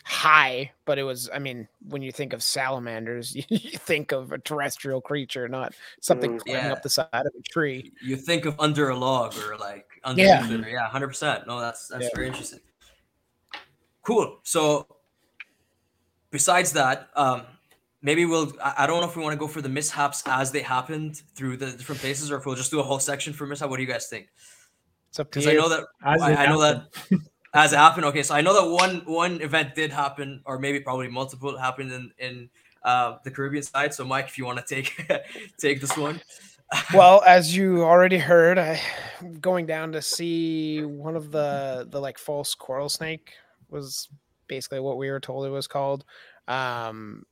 [0.08, 1.28] high, but it was.
[1.34, 5.74] I mean, when you think of salamanders, you, you think of a terrestrial creature, not
[6.00, 6.72] something Mm, climbing yeah.
[6.72, 7.92] up the side of a tree.
[8.00, 10.54] you think of under a log or like underneath Yeah.
[10.58, 12.10] it or- yeah 100% no that's that's Yeah.
[12.14, 12.60] very interesting
[14.02, 14.86] cool so
[16.30, 17.42] besides that um
[18.02, 20.52] maybe we'll I, I don't know if we want to go for the mishaps as
[20.52, 23.46] they happened through the different places or if we'll just do a whole section for
[23.46, 24.28] mishap what do you guys think
[25.08, 25.58] It's up to because you.
[25.58, 26.84] i know that As I, I know that
[27.56, 27.64] happened.
[27.64, 28.04] as it happened.
[28.06, 31.92] Okay, so I know that one one event did happen, or maybe probably multiple happened
[31.92, 32.50] in in
[32.82, 33.92] uh, the Caribbean side.
[33.92, 35.10] So, Mike, if you want to take
[35.58, 36.20] take this one,
[36.94, 38.80] well, as you already heard, I
[39.40, 43.32] going down to see one of the the like false coral snake
[43.68, 44.08] was
[44.48, 46.04] basically what we were told it was called.
[46.48, 47.24] Um,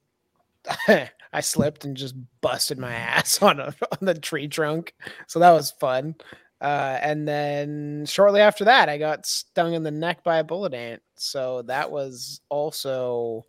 [0.88, 4.94] I slipped and just busted my ass on a on the tree trunk,
[5.26, 6.14] so that was fun.
[6.64, 10.72] Uh, and then shortly after that, I got stung in the neck by a bullet
[10.72, 11.02] ant.
[11.14, 13.44] So that was also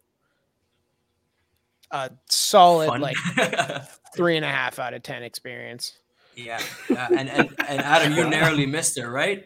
[1.91, 2.99] a solid fun.
[3.01, 3.15] like
[4.15, 5.93] three and a half out of ten experience.
[6.35, 9.45] yeah, yeah, and and and Adam, you narrowly missed it, right?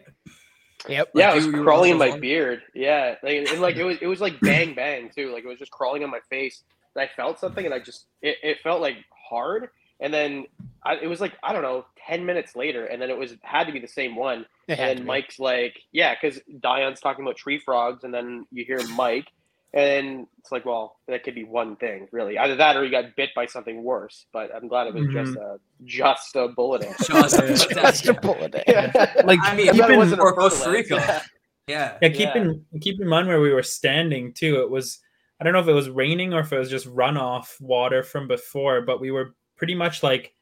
[0.88, 1.10] Yep.
[1.14, 2.62] Yeah, Like, it was you- you crawling in my those beard.
[2.74, 5.32] Yeah, like, and like it was, it was like bang bang too.
[5.32, 6.62] Like it was just crawling on my face,
[6.96, 8.96] and I felt something, and I just, it, it felt like
[9.28, 9.68] hard,
[10.00, 10.46] and then
[10.82, 13.64] I, it was like I don't know, ten minutes later, and then it was had
[13.64, 15.06] to be the same one, It and then.
[15.06, 19.28] Mike's like, yeah, because Dion's talking about tree frogs, and then you hear Mike,
[19.72, 22.36] and it's like, well, that could be one thing, really.
[22.36, 24.26] Either that, or you got bit by something worse.
[24.32, 25.24] But I'm glad it was mm-hmm.
[25.24, 26.98] just a just a bullet ant.
[26.98, 27.90] Just, Yeah.
[27.90, 28.94] Just a bullet ant.
[29.24, 30.70] Like I mean, I'm it keep in- wasn't a or Costa.
[30.70, 30.94] Rica.
[30.96, 31.22] Yeah.
[31.68, 32.42] yeah, Yeah, keep Yeah.
[32.42, 34.60] in keep in mind where we were standing too.
[34.60, 34.98] It was
[35.40, 38.26] I don't know if it was raining or if it was just runoff water from
[38.26, 40.32] before, but we were pretty much like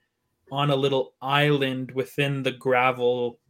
[0.53, 3.41] on a little island within the gravel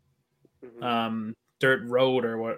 [0.64, 0.82] Mhm.
[0.82, 2.56] um dirt road or what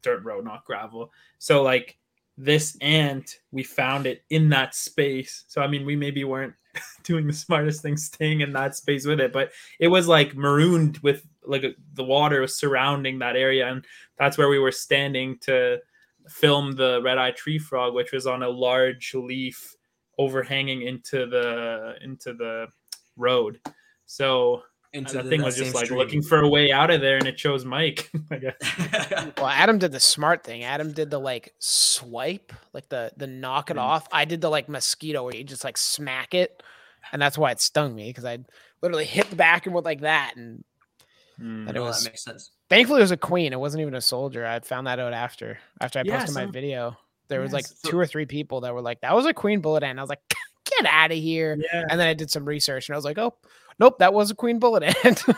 [0.00, 1.12] dirt road, not gravel.
[1.38, 1.98] So like
[2.38, 5.44] this ant, we found it in that space.
[5.48, 6.54] So I mean we maybe weren't
[7.04, 10.96] doing the smartest thing staying in that space with it, but it was like marooned
[11.02, 13.84] with like a, the water was surrounding that area and
[14.18, 15.78] that's where we were standing to
[16.28, 19.74] film the red eye tree frog which was on a large leaf
[20.24, 22.66] overhanging into the into the
[23.16, 23.58] road
[24.06, 25.98] so into the the, thing that was just like stream.
[25.98, 28.54] looking for a way out of there and it chose mike i guess
[29.38, 30.64] Well, Adam did the smart thing.
[30.64, 33.80] Adam did the like swipe, like the the knock it Mm.
[33.80, 34.06] off.
[34.12, 36.62] I did the like mosquito where you just like smack it,
[37.12, 38.38] and that's why it stung me because I
[38.82, 40.34] literally hit the back and went like that.
[40.36, 40.64] And.
[41.38, 42.50] And it no, was- that makes sense.
[42.68, 43.52] thankfully, it was a queen.
[43.54, 44.44] It wasn't even a soldier.
[44.44, 46.98] I found that out after after I Yeah, posted my video.
[47.30, 49.32] There was like Yes, so- two or three people that were like, "That was a
[49.32, 50.20] queen bullet ant." I was like,
[50.66, 53.16] "Get out of here!" yeah And then I did some research and I was like,
[53.18, 53.34] "Oh,
[53.78, 55.24] nope, that was a queen bullet ant."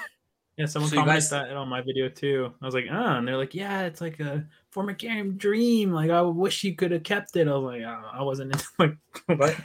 [0.59, 3.27] yeah someone So commented guys- that on my video too i was like ah and
[3.27, 7.35] they're like yeah it's like a formicarium dream like i wish you could have kept
[7.37, 8.97] it i was like oh, i wasn't into like
[9.39, 9.57] what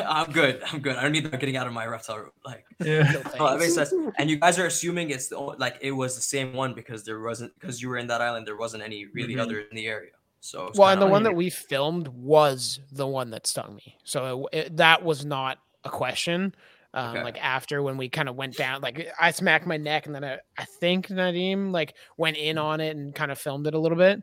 [0.00, 0.60] I'm good.
[0.72, 0.96] I'm good.
[0.96, 2.18] I don't need that getting out of my reptile.
[2.18, 2.30] room.
[2.44, 3.92] Like, yeah No oh, that makes sense.
[4.18, 7.20] And you guys are assuming it's the, like it was the same one because there
[7.20, 8.44] wasn't because you were in that island.
[8.46, 9.40] There wasn't any really Mhm.
[9.40, 10.10] other in the area.
[10.40, 13.96] So Well, and the one that we filmed was the one that stung me.
[14.04, 16.54] So it, it, that was not a question.
[16.94, 17.22] Um, Okay.
[17.24, 20.24] Like after when we kind of went down, like I smacked my neck, and then
[20.24, 23.78] I, I think Nadim like went in on it and kind of filmed it a
[23.78, 24.22] little bit,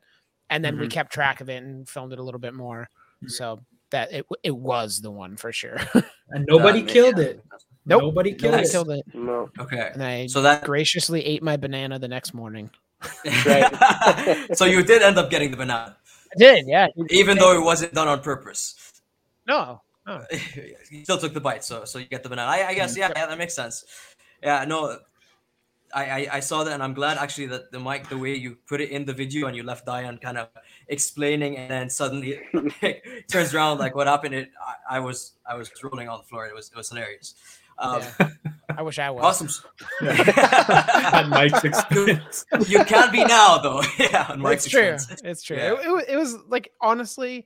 [0.49, 0.91] and then we Mhm.
[0.91, 2.89] kept track of it and filmed it a little bit more.
[3.23, 3.29] Mhm.
[3.29, 3.59] So
[3.91, 5.77] that it it was the one for sure.
[6.31, 7.27] and nobody That killed sense.
[7.29, 7.43] it
[7.85, 8.01] Nope.
[8.01, 8.69] Nobody killed Nobody Nice.
[8.69, 8.71] it.
[8.71, 9.05] killed it.
[9.13, 9.49] No.
[9.59, 9.89] Okay.
[9.93, 12.71] And I So that graciously ate my banana the next morning.
[14.53, 16.04] so you did end up getting the banana, I
[16.37, 16.87] did, yeah.
[17.09, 19.01] even though it wasn't done on purpose.
[19.47, 19.81] No.
[20.91, 22.49] you still took the bite, so so you get the banana.
[22.49, 23.85] I, I guess yeah, yeah, that makes sense.
[24.43, 24.99] Yeah, no,
[25.93, 28.57] I, I I saw that, and I'm glad actually that the Mike, the way you
[28.67, 30.49] put it in the video, and you left Dion kind of
[30.89, 32.39] explaining, and then suddenly
[32.81, 34.35] it turns around like what happened.
[34.35, 36.45] It I, I was I was rolling on the floor.
[36.45, 37.33] It was it was hilarious.
[37.77, 38.29] Um, Yeah.
[38.77, 39.23] I wish I was.
[39.23, 39.49] Awesome.
[41.13, 42.45] On Mike's experience.
[42.67, 43.81] you can be now though.
[43.97, 44.81] yeah, on Mike's it's true.
[44.81, 45.21] experience.
[45.23, 45.57] It's true.
[45.57, 45.73] Yeah.
[45.73, 47.45] It, it, it was like honestly,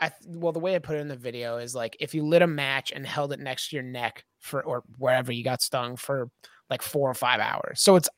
[0.00, 2.42] I well the way I put it in the video is like if you lit
[2.42, 5.96] a match and held it next to your neck for or wherever you got stung
[5.96, 6.30] for
[6.70, 7.80] like four or five hours.
[7.80, 8.08] So it's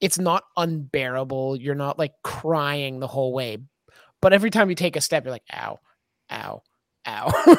[0.00, 1.56] it's not unbearable.
[1.56, 3.58] You're not like crying the whole way,
[4.22, 5.78] but every time you take a step, you're like ow,
[6.30, 6.62] ow,
[7.06, 7.54] ow.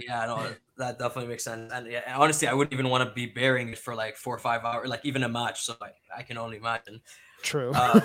[0.00, 1.72] Yeah, no, that definitely makes sense.
[1.72, 4.38] And yeah, honestly, I wouldn't even want to be bearing it for like four or
[4.38, 5.62] five hours, like even a match.
[5.62, 7.00] So I, I can only imagine.
[7.42, 7.72] True.
[7.74, 8.00] Uh,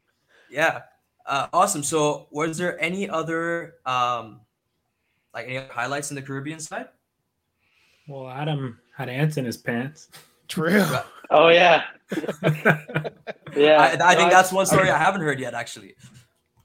[0.50, 0.82] yeah,
[1.26, 1.82] uh, awesome.
[1.82, 4.42] So, was there any other um,
[5.34, 6.88] like any other highlights in the Caribbean side?
[8.06, 10.08] Well, Adam had ants in his pants.
[10.48, 10.84] True.
[11.30, 11.84] Oh yeah.
[13.54, 13.96] Yeah.
[14.00, 15.94] I, I No, think that's one story I haven't heard yet, actually.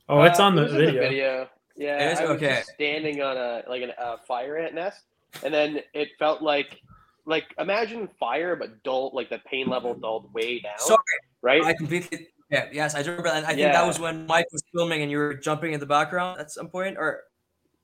[0.09, 1.49] oh, it's Uh, on the was in video.
[1.77, 2.19] Yeah, It is?
[2.19, 2.47] I was Okay.
[2.55, 5.01] just standing on a like an- a fire ant nest,
[5.43, 6.81] and then it felt like
[7.25, 10.99] like imagine fire but dull, like the pain level dulled way down, Sorry,
[11.41, 11.63] right?
[11.63, 12.29] I completely.
[12.49, 13.43] Yeah, yes, I remember that.
[13.45, 16.39] I think that was when Mike was filming and you were jumping in the background
[16.39, 17.23] at some point, or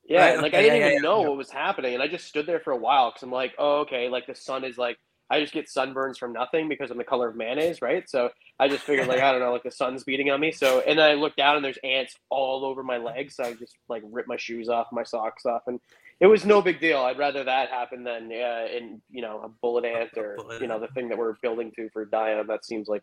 [0.05, 1.27] yeah, right, like okay, I didn't yeah, even yeah, know yeah.
[1.29, 3.79] what was happening, and I just stood there for a while because I'm like, oh
[3.81, 4.97] okay, like the sun is like
[5.31, 8.07] I just get sunburns from nothing because I'm the color of mayonnaise, right?
[8.09, 10.51] So I just figured like I don't know, like the sun's beating on me.
[10.51, 13.53] So and then I look down and there's ants all over my legs, so I
[13.53, 15.79] just like rip my shoes off, my socks off, and
[16.19, 16.99] it was no big deal.
[16.99, 20.67] I'd rather that happen than uh, in you know a bullet ant or Bullet you
[20.67, 22.43] know the thing that we're building to for Diana.
[22.43, 23.01] That seems like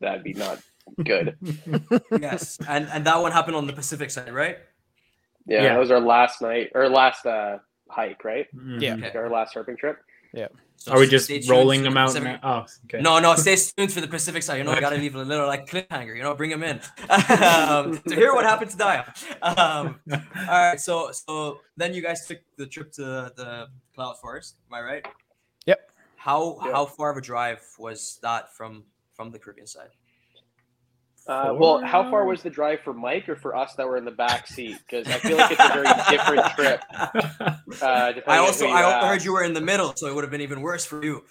[0.00, 0.58] that'd be not
[1.04, 1.36] good.
[2.20, 4.58] yes, and and that one happened on the Pacific side, right?
[5.46, 5.72] Yeah, Yeah.
[5.74, 7.58] that was our last night or last uh,
[7.90, 8.46] hike, right?
[8.54, 8.96] Yeah.
[8.96, 9.04] Mhm.
[9.06, 9.18] Okay.
[9.18, 9.98] Our last surfing trip.
[10.80, 12.64] So Are we just rolling them the out Pacific- now?
[12.64, 13.02] Oh, okay.
[13.02, 14.58] No, no, stay tuned for the Pacific side.
[14.58, 16.16] You know, I gotta leave a little like cliffhanger.
[16.16, 19.12] You know, bring them in um, to hear what happened to Dia.
[19.42, 23.02] Um, all right, so so then you guys took the trip to
[23.34, 24.54] the Cloud Forest.
[24.70, 25.06] Am I right?
[25.66, 25.90] Yep.
[26.16, 26.72] How Yeah.
[26.72, 29.90] how far of a drive was that from from the Caribbean side?
[31.28, 34.04] Uh, well, how far was the drive for Mike or for us that were in
[34.06, 34.78] the back seat?
[34.78, 36.82] Because I feel like it's a very different trip.
[37.82, 40.24] Uh, I also who I also heard you were in the middle, so it would
[40.24, 41.22] have been even worse for you.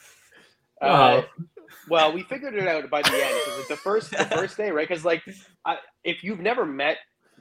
[0.82, 1.44] Uh, Oh.
[1.90, 3.36] well, we figured it out by the end.
[3.44, 4.88] 'cause, like, the first the first day, right?
[4.88, 5.24] Because like,
[5.66, 6.98] I, if you've never met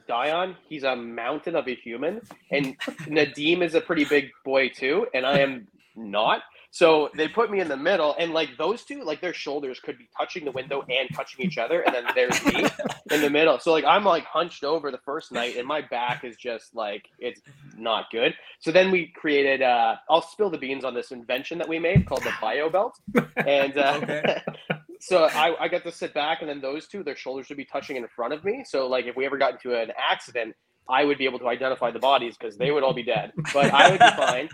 [0.07, 5.05] Dion, he's a mountain of a human, and Nadim is a pretty big boy too,
[5.13, 5.67] and I am
[5.97, 6.43] not.
[6.69, 9.97] So they put me in the middle, and like those two, like their shoulders could
[9.97, 12.65] be touching the window and touching each other, and then there's me
[13.11, 13.57] in the middle.
[13.59, 17.05] So like I'm like hunched over the first night, and my back is just like
[17.19, 17.41] it's
[17.77, 18.35] not good.
[18.59, 19.61] So then we created.
[19.61, 22.97] uh I'll spill the beans on this invention that we made called the Bio Belt,
[23.37, 24.41] and uh, Okay.
[24.99, 27.65] so I, I got to sit back, and then those two, their shoulders would be
[27.65, 28.63] touching in front of me.
[28.67, 30.55] So like if we ever got into an accident,
[30.89, 33.73] I would be able to identify the bodies because they would all be dead, but
[33.73, 34.49] I would be fine.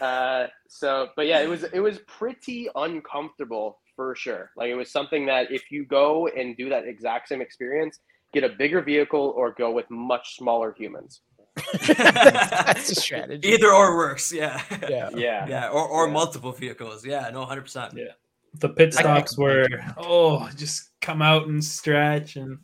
[0.00, 4.50] Uh, so, but yeah, it was it was pretty uncomfortable for sure.
[4.56, 8.00] Like it was something that if you go and do that exact same experience,
[8.32, 11.22] get a bigger vehicle or go with much smaller humans.
[11.86, 13.48] That's a strategy.
[13.48, 14.32] Either or works.
[14.32, 14.60] Yeah.
[14.88, 15.08] Yeah.
[15.14, 15.46] Yeah.
[15.48, 16.12] Yeah, or, or Yeah.
[16.12, 17.04] multiple vehicles.
[17.06, 17.94] Yeah, no, hundred percent.
[17.96, 18.12] Yeah.
[18.54, 22.58] The pit stops were oh, just come out and stretch and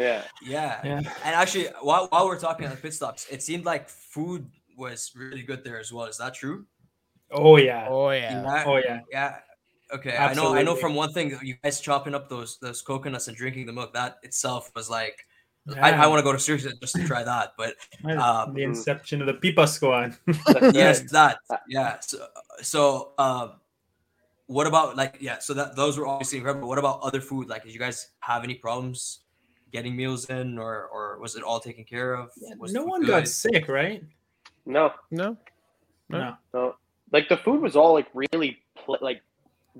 [0.00, 0.22] Yeah.
[0.42, 0.80] Yeah.
[0.84, 0.98] yeah.
[1.24, 5.12] And actually, while, while we're talking on the pit stops, it seemed like food was
[5.14, 6.06] really good there as well.
[6.06, 6.66] Is that true?
[7.30, 7.86] Oh yeah.
[7.88, 8.42] Oh yeah.
[8.42, 8.64] Yeah.
[8.66, 9.00] Oh yeah.
[9.10, 9.36] Yeah.
[9.92, 10.16] Okay.
[10.16, 10.54] I know.
[10.54, 13.72] I know from one thing, you guys chopping up those those coconuts and drinking the
[13.72, 13.92] milk.
[13.94, 15.18] That itself was like,
[15.68, 16.04] I, Yeah.
[16.04, 17.52] I want to go to Syracuse just to try that.
[17.56, 17.74] But
[18.18, 20.16] um, the inception of the Pipa squad.
[20.74, 21.38] Yes, that.
[21.68, 22.00] Yeah.
[22.00, 22.26] So,
[22.62, 23.52] so um,
[24.46, 25.38] what about like yeah?
[25.38, 26.68] So that those were obviously incredible.
[26.68, 27.48] What about other food?
[27.48, 29.20] Like, did you guys have any problems
[29.72, 32.30] getting meals in, or or was it all taken care of?
[32.58, 33.08] Was no one good?
[33.08, 34.02] got sick, right?
[34.66, 35.36] No, No.
[36.08, 36.36] No.
[36.52, 36.74] no.
[37.12, 39.22] Like the food was all like really pl- like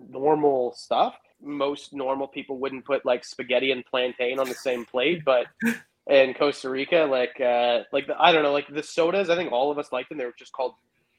[0.08, 1.16] normal stuff.
[1.42, 5.46] Most normal people wouldn't put like spaghetti and plantain on the same plate, but
[6.08, 9.30] in Costa Rica, like uh like the, I don't know, like the sodas.
[9.30, 10.18] I think all of us liked them.
[10.18, 10.74] They were just called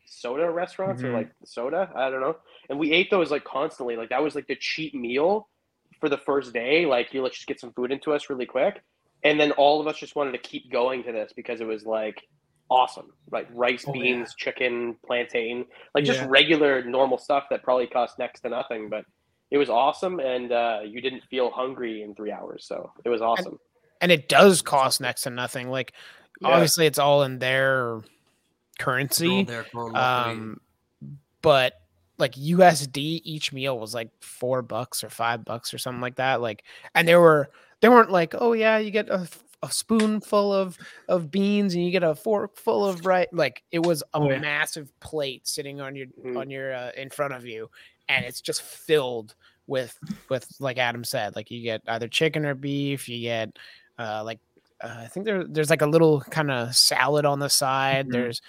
[0.06, 1.14] soda restaurants or Mhm.
[1.14, 1.90] like soda.
[1.96, 2.38] I don't know.
[2.70, 3.96] And we ate those like constantly.
[3.96, 5.48] Like that was like the cheap meal
[6.02, 6.86] for the first day.
[6.86, 8.82] Like you let's just get some food into us really quick.
[9.24, 11.86] And then all of us just wanted to keep going to this because it was
[11.86, 12.22] like
[12.70, 13.14] awesome.
[13.32, 16.28] Like rice, Oh, beans, chicken, plantain, like just Yeah.
[16.28, 19.06] regular normal stuff that probably cost next to nothing, but
[19.52, 22.66] it was awesome and uh, you didn't feel hungry in three hours.
[22.68, 23.60] So it was awesome.
[24.02, 25.70] and it does cost next to nothing.
[25.70, 25.94] Like
[26.42, 26.48] Yeah.
[26.50, 28.04] obviously it's all in their They're all
[28.80, 29.44] currency.
[29.44, 29.66] there.
[29.96, 30.60] Um,
[31.44, 31.74] but
[32.22, 36.40] like USD each meal was like four bucks or five bucks or something like that.
[36.42, 36.64] Like,
[36.96, 37.50] and they were
[37.82, 39.28] they weren't like, oh yeah, you get a,
[39.64, 40.78] a spoonful of
[41.10, 43.28] of beans and you get a fork full of right.
[43.34, 44.40] Like it was a Oh, yeah.
[44.40, 46.38] massive plate sitting on your Mhm.
[46.40, 47.70] on your uh, in front of you,
[48.08, 49.36] and it's just filled
[49.68, 49.98] with
[50.30, 53.10] with like Adam said, like you get either chicken or beef.
[53.10, 53.58] You get
[54.00, 54.40] uh, like
[54.84, 58.08] uh, I think there there's like a little kind of salad on the side.
[58.08, 58.12] Mhm.
[58.14, 58.42] There's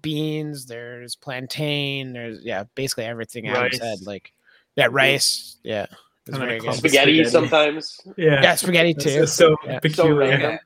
[0.00, 3.98] beans, there's plantain, there's yeah, basically everything Adam said.
[4.06, 4.32] Like
[4.76, 5.84] yeah, rice, yeah.
[6.26, 6.74] It was And then a very good.
[6.74, 7.30] spaghetti, spaghetti.
[7.30, 8.00] sometimes.
[8.16, 8.42] Yeah.
[8.42, 9.10] Yeah, spaghetti That's too.
[9.20, 9.78] just so Yeah.
[9.80, 10.14] Peculiar.
[10.16, 10.58] random.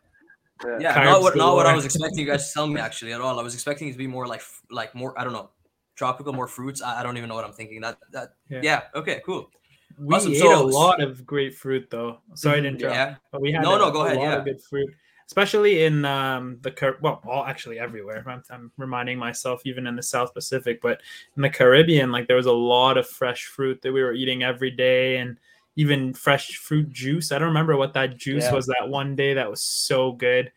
[0.65, 1.05] yeah, Yeah.
[1.05, 3.21] not what Carbs not what I was expecting you guys to tell me actually at
[3.21, 3.39] all.
[3.39, 5.51] I was expecting it to be more like like more I don't know
[5.97, 6.81] tropical, more fruits.
[6.81, 7.81] I, I don't even know what I'm thinking.
[7.81, 8.61] That that Yeah.
[8.63, 9.51] yeah, okay, cool.
[9.99, 10.33] We Awesome.
[10.33, 12.19] ate So- a lot of great fruit though.
[12.35, 12.95] Sorry to Mhm, interrupt.
[12.95, 14.37] Yeah, But we had No, a, no, go a ahead, lot yeah.
[14.37, 14.89] of good fruit,
[15.29, 18.25] especially in um, the Car- well, all actually everywhere.
[18.27, 21.03] I'm, I'm reminding myself, even in the South Pacific, but
[21.37, 24.43] in the Caribbean, like there was a lot of fresh fruit that we were eating
[24.43, 25.37] every day, and
[25.77, 27.31] even fresh fruit juice.
[27.31, 28.55] I don't remember what that juice Yeah.
[28.55, 30.51] was that one day that was so good,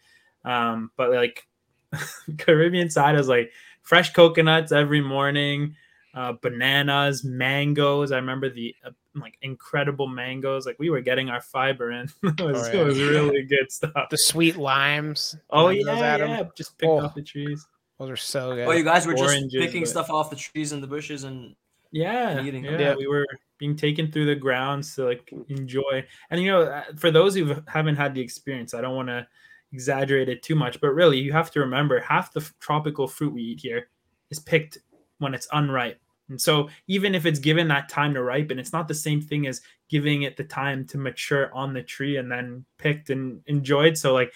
[0.45, 1.47] um, but like
[2.37, 5.75] Caribbean side is like fresh coconuts every morning.
[6.13, 8.11] Uh, bananas, mangoes.
[8.11, 10.65] I remember the uh, like incredible mangoes.
[10.65, 12.09] Like we were getting our fiber in.
[12.23, 12.81] it, was, Oh, yeah.
[12.81, 14.09] it was really good stuff.
[14.09, 15.35] The sweet limes.
[15.51, 16.29] Oh remember those, yeah, Adam?
[16.29, 16.43] yeah.
[16.57, 16.99] Just picked Oh.
[16.99, 17.65] off the trees.
[17.97, 18.67] Those are so good.
[18.67, 21.55] Oh, you guys were just picking but- stuff off the trees and the bushes and
[21.91, 22.77] Yeah, Eating yeah.
[22.77, 22.95] Yeah.
[22.95, 23.25] We were
[23.57, 26.05] being taken through the grounds to like enjoy.
[26.29, 29.25] And you know, uh, for those who haven't had the experience, I don't want to
[29.71, 33.31] exaggerate it too much, but really, you have to remember half the f- tropical fruit
[33.33, 33.87] we eat here
[34.29, 34.79] is picked
[35.19, 36.00] when it's unripe.
[36.31, 39.47] And so, even if it's given that time to ripen, it's not the same thing
[39.47, 43.97] as giving it the time to mature on the tree and then picked and enjoyed.
[43.97, 44.33] So, like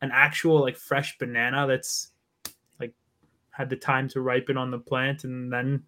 [0.00, 2.12] an actual like fresh banana that's
[2.80, 2.94] like
[3.50, 5.82] had the time to ripen on the plant and then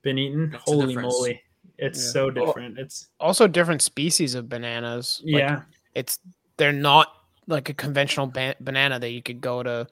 [0.00, 0.50] been eaten.
[0.50, 1.42] That's Holy moly.
[1.76, 2.10] It's Yeah.
[2.12, 2.78] so different.
[2.78, 5.20] It's also different species of bananas.
[5.24, 5.62] Like, yeah.
[5.94, 6.20] it's
[6.56, 7.12] they're not
[7.46, 9.86] like a conventional ba- banana that you could go to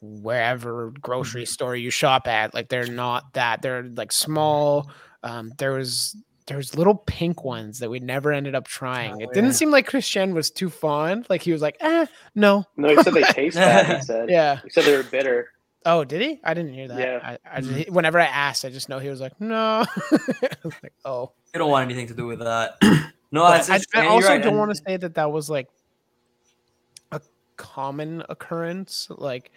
[0.00, 1.46] wherever grocery Mm-hmm.
[1.48, 4.90] store you shop at like they're not that they're like small
[5.22, 9.18] um there was there was little pink ones that we never ended up trying Oh,
[9.20, 9.56] it didn't yeah.
[9.56, 13.12] seem like christian was too fond like he was like eh no No, he said
[13.14, 13.96] they taste bad.
[13.96, 14.30] He said.
[14.30, 15.50] yeah He said they were bitter.
[15.84, 17.20] oh did he i didn't hear that Yeah.
[17.44, 20.74] I, I just, whenever i asked i just know he was like no I was
[20.82, 22.76] like oh they don't want anything to do with that.
[23.30, 25.50] No, But I, it's, I yeah, also right, don't want to say that that was
[25.50, 25.68] like
[27.12, 27.20] a
[27.56, 29.50] common occurrence, like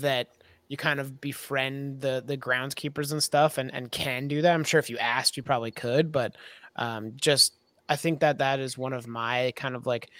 [0.00, 0.28] that
[0.68, 4.54] you kind of befriend the the groundskeepers and stuff, and and can do that.
[4.54, 6.36] I'm sure if you asked, you probably could, but
[6.76, 7.54] um, just
[7.88, 10.10] I think that that is one of my kind of like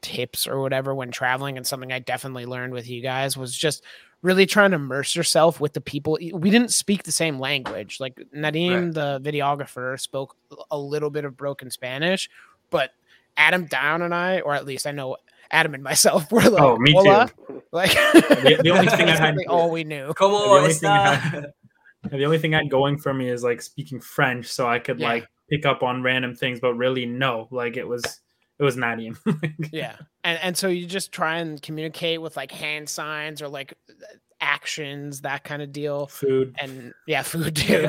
[0.00, 3.82] tips or whatever when traveling, and something I definitely learned with you guys was just
[4.22, 6.18] really trying to immerse yourself with the people.
[6.32, 8.00] We didn't speak the same language.
[8.00, 10.36] Like Nadim, the videographer, spoke
[10.70, 12.30] a little bit of broken Spanish,
[12.70, 12.92] but
[13.36, 15.16] Adam Dion and I, or at least I know
[15.54, 17.62] Adam and myself, were like, Oh, me too.
[17.72, 20.12] Like The- the only thing I had- all we knew.
[20.14, 21.52] Come The only it's thing I had-
[22.10, 25.00] The only thing I had going for me is like speaking French, so I could
[25.00, 25.08] Yeah.
[25.08, 28.04] like pick up on random things, but really no, like it was
[28.58, 29.16] it was Nadim.
[29.72, 33.72] Yeah, and and so you just try and communicate with like hand signs or like
[34.40, 36.54] actions, that kind of deal, Food.
[36.60, 37.86] and yeah, food too.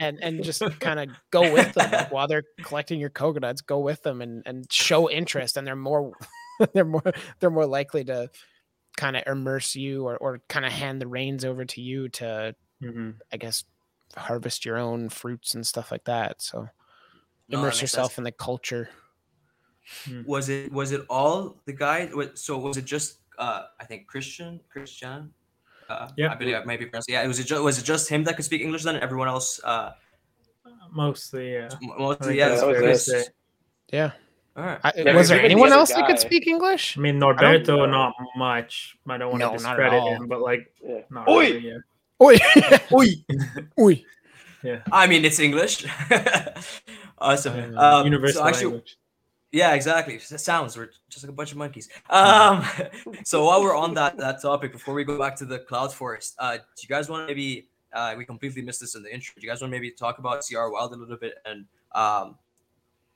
[0.00, 3.80] and and just kind of go with them like, while they're collecting your coconuts go
[3.80, 6.12] with them and and show interest and they're more
[6.72, 8.30] they're more they're more likely to
[8.96, 12.54] kind of immerse you or, or kind of hand the reins over to you to
[12.82, 13.18] Mhm.
[13.32, 13.64] i guess
[14.16, 16.68] harvest your own fruits and stuff like that so
[17.48, 18.18] No, immerse makes yourself sense.
[18.18, 18.88] in the culture
[20.26, 22.10] Was it was it all the guy?
[22.34, 25.32] So was it just uh I think Christian Christian?
[25.88, 26.30] Uh, Yeah.
[26.32, 27.14] I believe I might be pronouncing.
[27.14, 28.94] Yeah, it was it just was it just him that could speak English then?
[28.96, 29.92] and Everyone else, uh,
[30.92, 31.68] Mostly, yeah.
[31.80, 32.48] mostly, think yeah.
[32.48, 33.24] that's that was fair say.
[33.92, 34.27] yeah All
[34.62, 34.80] right.
[34.84, 37.18] I, Yeah, was there even the anyone other else that could speak english I mean,
[37.20, 37.86] Norberto, know.
[37.86, 38.96] not much.
[39.08, 41.00] I don't want No, to discredit him, but like, Yeah.
[41.10, 41.40] not Oi!
[41.52, 41.78] really, yeah.
[42.20, 42.36] Oi.
[42.92, 43.06] Oi.
[43.80, 44.04] Oi.
[44.64, 44.80] Yeah.
[44.90, 45.86] I mean, it's English.
[47.18, 47.76] awesome.
[47.76, 48.98] Uh, Um, universal so actually, language.
[49.52, 50.14] yeah, exactly.
[50.16, 51.88] It sounds we're just like a bunch of monkeys.
[52.10, 52.64] Um,
[53.24, 56.34] so while we're on that that topic, before we go back to the cloud forest,
[56.38, 57.68] uh, do you guys want to maybe?
[57.92, 59.32] Uh, we completely missed this in the intro.
[59.38, 62.36] Do you guys want to maybe talk about CR Wild a little bit and um,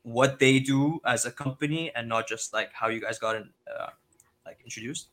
[0.03, 3.51] what they do as a company, and not just like how you guys got in,
[3.69, 3.89] uh,
[4.45, 5.09] like introduced?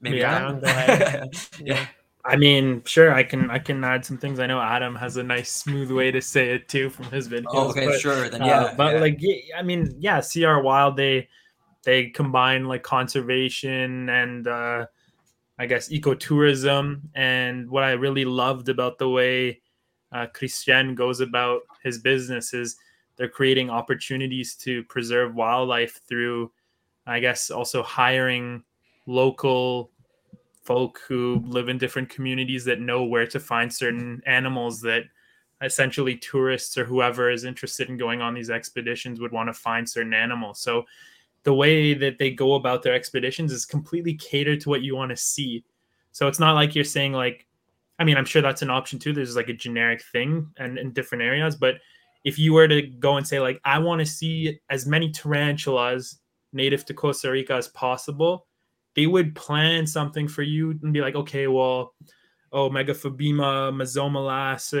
[0.00, 0.36] maybe Yeah.
[0.36, 0.60] Adam?
[0.60, 1.30] Go ahead.
[1.62, 1.86] yeah.
[2.24, 4.40] I mean, sure, I can I can add some things.
[4.40, 7.46] I know Adam has a nice smooth way to say it too from his videos.
[7.48, 8.28] Oh, okay, but, sure.
[8.28, 8.74] Then uh, yeah.
[8.76, 9.00] but yeah.
[9.00, 9.20] like
[9.56, 11.28] I mean, yeah, CR Wild they
[11.84, 14.86] they combine like conservation and uh
[15.58, 19.62] I guess ecotourism and what I really loved about the way
[20.12, 22.76] uh, Christian goes about his business is
[23.16, 26.50] they're creating opportunities to preserve wildlife through
[27.06, 28.62] I guess also hiring
[29.06, 29.90] local
[30.62, 35.04] folk who live in different communities that know where to find certain animals that
[35.62, 39.88] essentially tourists or whoever is interested in going on these expeditions would want to find
[39.88, 40.60] certain animals.
[40.60, 40.84] So
[41.42, 45.10] the way that they go about their expeditions is completely catered to what you want
[45.10, 45.64] to see.
[46.12, 47.46] So it's not like you're saying like
[48.00, 49.12] I mean, I'm sure that's an option too.
[49.12, 51.76] There's like a generic thing and in different areas, but
[52.24, 56.18] if you were to go and say like I want to see as many tarantulas
[56.52, 58.46] native to Costa Rica as possible,
[58.96, 61.94] they would plan something for you and be like, okay, well,
[62.52, 63.70] oh, Megaphobema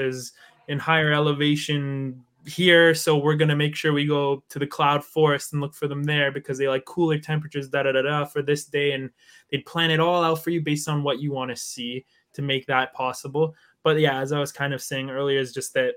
[0.02, 0.32] is
[0.68, 5.52] in higher elevation here, so we're gonna make sure we go to the cloud forest
[5.52, 8.40] and look for them there because they like cooler temperatures, da da da da, for
[8.40, 9.10] this day, and
[9.50, 12.04] they'd plan it all out for you based on what you want to see
[12.34, 13.54] to make that possible.
[13.82, 15.94] But yeah, as I was kind of saying earlier, is just that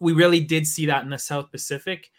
[0.00, 2.10] we really did see that in the South Pacific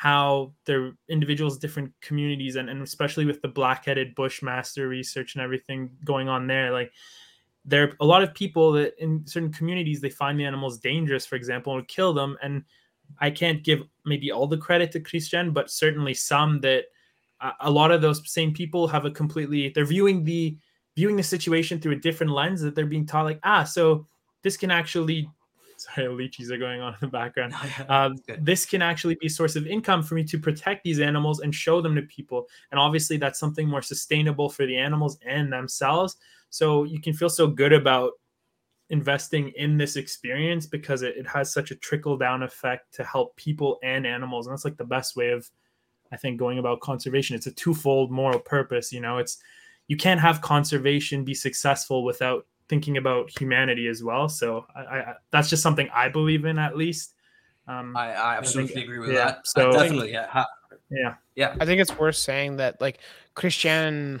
[0.00, 5.90] how the individuals different communities and, and especially with the black-headed bushmaster research and everything
[6.06, 6.90] going on there like
[7.66, 11.26] there are a lot of people that in certain communities they find the animals dangerous
[11.26, 12.64] for example and kill them and
[13.20, 16.84] i can't give maybe all the credit to christian but certainly some that
[17.42, 20.56] uh, a lot of those same people have a completely they're viewing the
[20.96, 24.06] viewing the situation through a different lens that they're being taught like ah so
[24.42, 25.28] this can actually
[25.80, 27.54] sorry lychees are going on in the background.
[27.88, 31.40] Um, this can actually be a source of income for me to protect these animals
[31.40, 32.46] and show them to people.
[32.70, 36.16] And obviously that's something more sustainable for the animals and themselves.
[36.50, 38.12] So you can feel so good about
[38.90, 43.34] investing in this experience because it, it has such a trickle down effect to help
[43.36, 44.46] people and animals.
[44.46, 45.48] And that's like the best way of
[46.12, 47.36] i think going about conservation.
[47.36, 49.18] It's a twofold moral purpose you know?
[49.18, 49.38] It's
[49.90, 55.14] you can't have conservation be successful without thinking about humanity as well so I, I
[55.32, 57.14] that's just something i believe in at least
[57.68, 59.46] um, I, I absolutely think- agree with yeah, that.
[59.46, 60.44] so- So definitely, yeah.
[60.90, 61.54] Yeah yeah.
[61.60, 62.98] I think it's worth saying that like
[63.34, 64.20] Christian,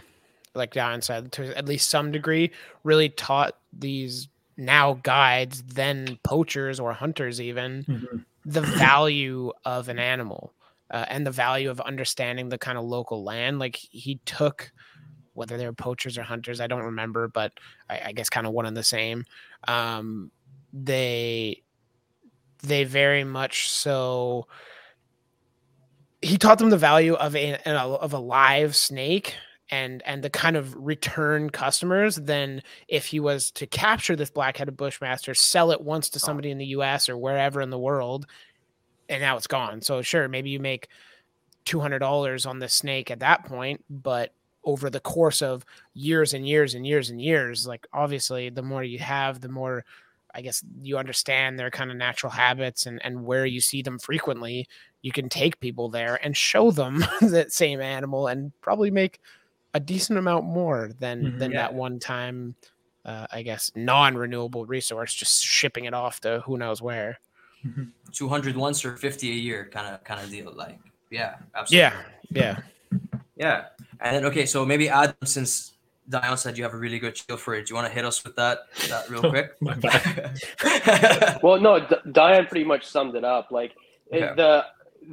[0.54, 2.52] like Dion said, to at least some degree,
[2.84, 8.24] really taught these now guides, then poachers or hunters even, Mhm.
[8.44, 10.52] the value of an animal
[10.92, 13.58] uh, and the value of understanding the kind of local land.
[13.58, 14.70] Like he took
[15.40, 17.52] whether they were poachers or hunters, I don't remember, but
[17.88, 19.24] I, I guess kind of one and the same.
[19.66, 20.30] Um,
[20.72, 21.62] they
[22.62, 24.46] they very much so
[26.22, 29.34] he taught them the value of a of a live snake
[29.70, 34.76] and and the kind of return customers than if he was to capture this black-headed
[34.76, 36.26] bushmaster sell it once to Oh.
[36.26, 38.26] somebody in the US or wherever in the world
[39.08, 40.88] and now it's gone so sure maybe you make
[41.66, 44.34] $200 on the snake at that point but
[44.64, 48.82] over the course of years and years and years and years like obviously the more
[48.84, 49.84] you have the more
[50.34, 53.98] i guess you understand their kind of natural habits and and where you see them
[53.98, 54.66] frequently
[55.02, 59.18] you can take people there and show them that same animal and probably make
[59.72, 61.38] a decent amount more than Mhm.
[61.38, 61.58] than Yeah.
[61.62, 62.54] that one time
[63.06, 67.18] uh, i guess non-renewable resource just shipping it off to who knows where.
[68.12, 70.78] 200 once or 50 a year kind of kind of deal like
[71.10, 71.98] yeah absolutely.
[72.30, 72.58] Yeah yeah.
[73.36, 73.64] Yeah
[74.00, 75.72] and then okay so maybe adam since
[76.08, 78.04] dion said you have a really good feel for it do you want to hit
[78.04, 80.38] us with that that real oh, quick My bad.
[81.42, 83.50] Well, no, D- Dion pretty much summed it up.
[83.50, 83.72] Like
[84.12, 84.32] Okay.
[84.36, 84.64] the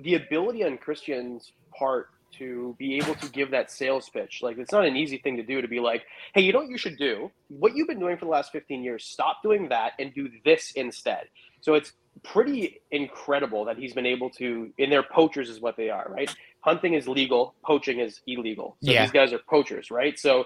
[0.01, 2.09] the ability on Christian's part
[2.39, 5.43] to be able to give that sales pitch, like it's not an easy thing to
[5.43, 5.61] do.
[5.61, 7.31] To be like, hey, you know what you should do?
[7.47, 10.71] What you've been doing for the last fifteen years, stop doing that and do this
[10.71, 11.25] instead.
[11.61, 14.71] So it's pretty incredible that he's been able to.
[14.79, 16.33] And they're poachers, is what they are, right?
[16.68, 18.76] Hunting is legal, poaching is illegal.
[18.84, 19.03] So Yeah.
[19.03, 20.20] these guys are poachers, right?
[20.20, 20.45] So,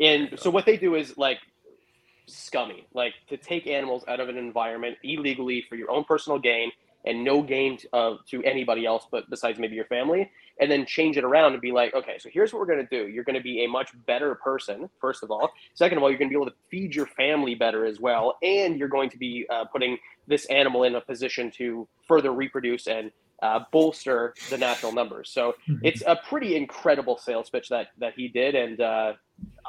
[0.00, 1.38] and so what they do is like
[2.26, 6.72] scummy, like to take animals out of an environment illegally for your own personal gain
[7.06, 10.28] and no gain to, uh, to anybody else, but besides maybe your family,
[10.58, 13.02] and then change it around and be like, okay, so here's what we're going to
[13.02, 13.08] do.
[13.08, 15.50] You're going to be a much better person, first of all.
[15.74, 18.38] Second of all, you're going to be able to feed your family better as well,
[18.42, 22.86] and you're going to be uh, putting this animal in a position to further reproduce
[22.88, 23.12] and
[23.44, 24.18] uh, bolster
[24.52, 25.26] the natural numbers.
[25.36, 25.42] So
[25.88, 29.10] it's a pretty incredible sales pitch that that he did, and uh,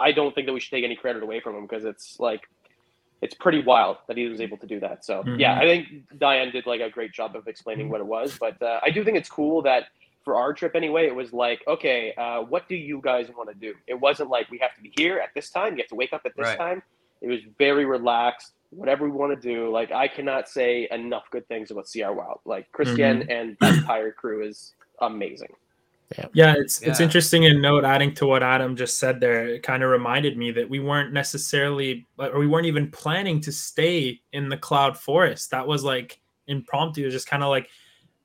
[0.07, 2.43] I don't think that we should take any credit away from him because it's like
[3.25, 4.97] it's pretty wild that he was able to do that.
[5.09, 5.61] So yeah, Mhm.
[5.61, 5.83] I think
[6.23, 8.99] Dion did like a great job of explaining what it was, but uh, I do
[9.05, 9.83] think it's cool that
[10.25, 13.57] for our trip anyway, it was like, okay, uh, what do you guys want to
[13.67, 13.71] do?
[13.93, 15.69] It wasn't like we have to be here at this time.
[15.75, 16.57] You have to wake up at this Right.
[16.65, 16.79] time.
[17.21, 18.49] It was very relaxed.
[18.75, 19.71] Whatever we want to do.
[19.71, 22.39] Like I cannot say enough good things about CR Wild.
[22.45, 23.31] Like Christian mm-hmm.
[23.31, 25.49] and the entire crew is amazing.
[26.33, 27.05] Yeah, it's it's Yeah.
[27.05, 29.47] interesting in note adding to what Adam just said there.
[29.47, 33.51] It kind of reminded me that we weren't necessarily or we weren't even planning to
[33.51, 35.51] stay in the cloud forest.
[35.51, 37.01] That was like impromptu.
[37.01, 37.69] It was just kind of like,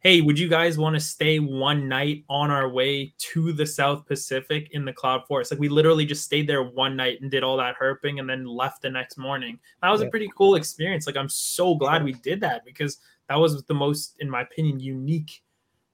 [0.01, 4.07] hey, would you guys want to stay one night on our way to the South
[4.07, 5.51] Pacific in the cloud forest?
[5.51, 8.47] Like we literally just stayed there one night and did all that herping and then
[8.47, 9.59] left the next morning.
[9.83, 11.07] That was a pretty cool experience.
[11.07, 12.99] Like I'm so glad we did that because
[13.29, 15.43] that was the most, in my opinion, unique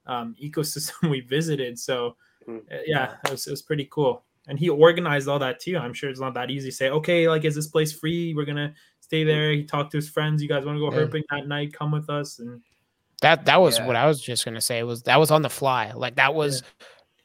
[0.05, 1.77] um, ecosystem we visited.
[1.77, 2.15] So
[2.47, 2.59] Mhm.
[2.71, 4.23] uh, yeah, it was, it was pretty cool.
[4.47, 5.77] And he organized all that too.
[5.77, 8.33] I'm sure it's not that easy to say, okay, like, is this place free?
[8.33, 9.51] We're gonna stay there.
[9.51, 10.41] He talked to his friends.
[10.41, 11.05] You guys want to go Yeah.
[11.05, 11.73] herping that night?
[11.73, 12.39] Come with us.
[12.39, 12.61] And
[13.21, 13.87] That that was Yeah.
[13.87, 14.83] what I was just gonna say.
[14.83, 15.91] Was that was on the fly?
[15.95, 16.63] Like that was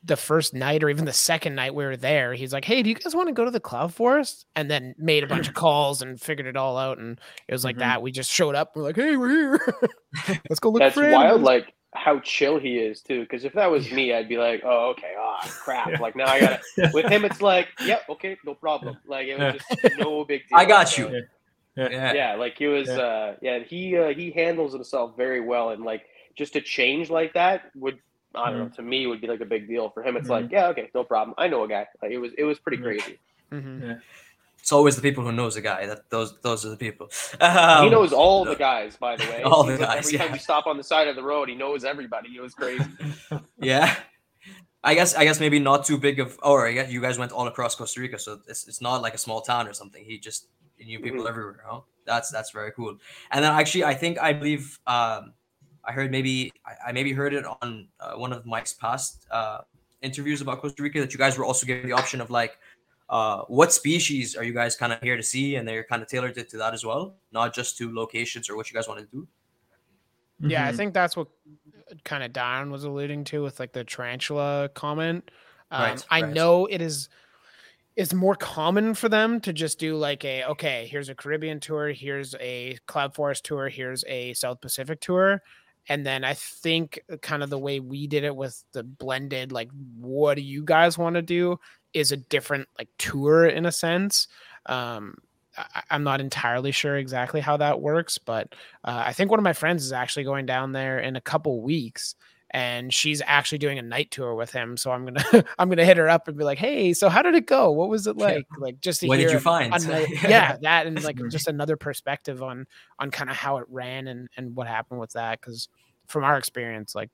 [0.04, 2.34] the first night or even the second night we were there.
[2.34, 4.94] He's like, "Hey, do you guys want to go to the cloud forest?" And then
[4.98, 6.98] made a bunch of calls and figured it all out.
[6.98, 7.80] And it was like Mhm.
[7.80, 8.02] that.
[8.02, 8.74] We just showed up.
[8.74, 9.60] We're like, "Hey, we're here.
[10.50, 11.14] Let's go look That's for wild.
[11.24, 13.20] animals." Like how chill he is too.
[13.20, 15.88] Because if that was me, I'd be like, oh okay, ah crap.
[15.90, 15.98] Yeah.
[16.00, 16.60] Like now I gotta.
[16.94, 18.96] With him, it's like, yep, okay, no problem.
[19.06, 20.58] Like it was just no big deal.
[20.58, 21.22] I got So, you.
[21.76, 21.88] Yeah.
[21.90, 22.12] Yeah.
[22.12, 22.98] yeah like he was Yeah.
[22.98, 26.02] uh yeah he uh, he handles himself very well and like
[26.36, 27.98] just to change like that would
[28.34, 28.74] i don't know Mm-hmm.
[28.74, 31.02] to me would be like a big deal for him it's like yeah okay no
[31.04, 32.82] problem i know a guy like it was it was pretty Mhm.
[32.82, 33.18] crazy
[33.52, 34.00] Mhm.
[34.58, 35.86] It's always the people who knows a guy.
[35.86, 37.10] That those those are the people.
[37.32, 40.28] he Um, knows all the guys by the way All the like, guys, every time
[40.28, 40.32] yeah.
[40.34, 42.84] we stop on the side of the road he knows everybody it was crazy
[43.58, 43.96] yeah.
[44.84, 47.32] I guess I guess maybe not too big of or I guess you guys went
[47.32, 50.04] all across Costa Rica, so it's, it's not like a small town or something.
[50.04, 50.46] He just
[50.82, 51.28] he knew people Mhm.
[51.28, 51.64] everywhere.
[51.66, 51.80] Huh?
[52.04, 52.98] That's that's very cool.
[53.30, 55.32] And then actually, I think I believe um,
[55.84, 59.58] I heard maybe I, I maybe heard it on uh, one of Mike's past uh,
[60.02, 62.58] interviews about Costa Rica that you guys were also given the option of like.
[63.08, 65.56] Uh, what species are you guys kind of here to see?
[65.56, 68.56] And they're kind of tailored it to that as well, not just to locations or
[68.56, 69.28] what you guys want to do.
[70.40, 70.76] Yeah, I Mhm.
[70.76, 71.28] think that's what
[72.04, 75.30] kind of Dion was alluding to with like the tarantula comment.
[75.70, 76.32] Um, Right, I right.
[76.32, 77.10] know it is
[77.96, 81.88] it's more common for them to just do like a okay, here's a Caribbean tour,
[81.90, 85.42] here's a Cloud Forest tour, here's a South Pacific tour.
[85.88, 89.68] And then I think kind of the way we did it with the blended, like,
[89.98, 91.58] what do you guys want to do
[91.92, 94.28] is a different like tour in a sense.
[94.66, 95.16] Um,
[95.56, 99.44] I, I'm not entirely sure exactly how that works, but uh, I think one of
[99.44, 102.14] my friends is actually going down there in a couple weeks,
[102.54, 104.76] and she's actually doing a night tour with him.
[104.76, 107.34] So I'm gonna I'm gonna hit her up and be like, "Hey, so how did
[107.34, 107.70] it go?
[107.72, 108.24] What was it Yeah.
[108.26, 108.46] like?
[108.58, 109.74] Like just to What hear did you find?
[109.74, 111.30] another, yeah, that and like Mhm.
[111.30, 112.66] just another perspective on
[112.98, 115.40] on kind of how it ran and and what happened with that.
[115.40, 115.68] Because
[116.06, 117.10] from our experience, like.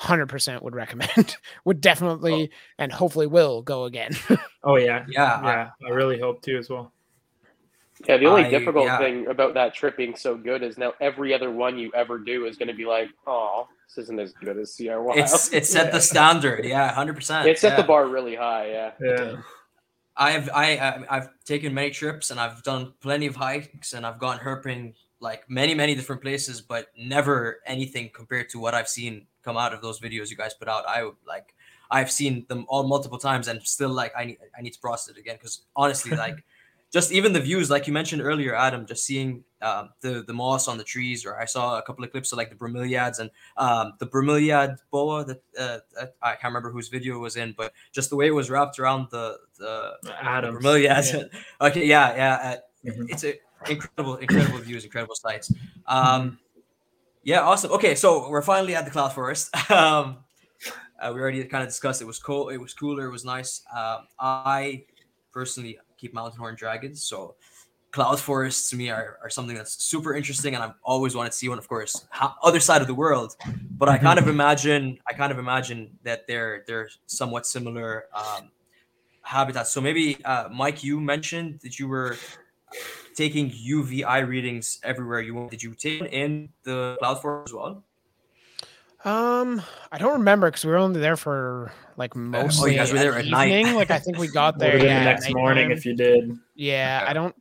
[0.00, 1.36] 100% would recommend
[1.66, 4.10] would definitely and hopefully will go again
[4.64, 5.70] Oh yeah, Yeah, I- yeah.
[5.86, 6.90] I, really hope to as well.
[8.08, 8.98] Yeah the only I- difficult yeah.
[8.98, 12.46] thing about that trip being so good is now every other one you ever do
[12.46, 15.66] is going to be like oh this isn't as good as cr wild it's it
[15.66, 16.64] set the standard.
[16.64, 17.46] Yeah, hundred percent.
[17.48, 17.76] it set yeah.
[17.82, 19.36] the bar really high yeah Yeah,
[20.16, 24.18] I've I I- I've taken many trips and I've done plenty of hikes and I've
[24.18, 29.26] gone herping like many many different places, but never anything compared to what I've seen
[29.42, 30.84] come out of those videos you guys put out.
[30.88, 31.54] I like
[31.90, 35.14] I've seen them all multiple times and still like I need I need to process
[35.14, 36.44] it again because honestly like
[36.90, 40.68] just even the views like you mentioned earlier, Adam, just seeing um, the the moss
[40.68, 43.30] on the trees or I saw a couple of clips of like the bromeliads and
[43.56, 45.78] um, the bromeliad boa that uh,
[46.22, 48.78] I can't remember whose video it was in, but just the way it was wrapped
[48.78, 50.64] around the the Adams.
[50.64, 51.12] Bromeliads.
[51.12, 51.40] Yeah.
[51.68, 52.50] okay, yeah, yeah.
[52.52, 53.10] Uh, Mhm.
[53.10, 53.34] It's a
[53.68, 55.52] incredible, incredible views, incredible sights.
[55.86, 56.38] Um,
[57.22, 57.72] yeah, awesome.
[57.72, 59.54] Okay, so we're finally at the cloud forest.
[59.70, 60.18] um,
[60.98, 62.48] uh, we already kind of discussed it was cool.
[62.48, 63.06] It was cooler.
[63.06, 63.62] It was nice.
[63.74, 64.84] Um, I
[65.32, 67.34] personally keep mountain horn dragons, so
[67.92, 71.38] cloud forests to me are, are something that's super interesting, and I've always wanted to
[71.38, 71.58] see one.
[71.58, 73.36] Of course, ha- other side of the world,
[73.76, 78.50] but I kind of imagine I kind of imagine that they're they're somewhat similar um,
[79.22, 79.72] habitats.
[79.72, 82.16] So maybe uh, Mike, you mentioned that you were
[83.14, 85.50] taking UVI readings everywhere you went.
[85.50, 87.84] Did you take in the cloud forest as well?
[89.04, 92.98] Um, I don't remember because we were only there for like mostly Oh, guys were
[92.98, 93.50] there an at night.
[93.50, 93.74] evening.
[93.74, 95.78] like I think we got there have yeah, the next morning nighttime.
[95.78, 96.38] if you did.
[96.54, 97.10] Yeah, Okay.
[97.10, 97.34] I don't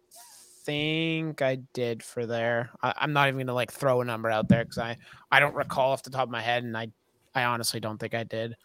[0.65, 2.69] think I did for there.
[2.81, 4.97] I, I'm not even gonna like throw a number out there because I
[5.31, 6.87] I don't recall off the top of my head, and I
[7.35, 8.55] I honestly don't think I did.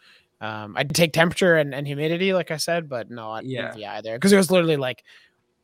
[0.41, 3.63] Um, I did take temperature and, and humidity, like I said, but no, I Yeah.
[3.69, 5.03] didn't yeah there because it was literally like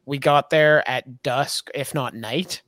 [0.06, 2.62] we got there at dusk, if not night,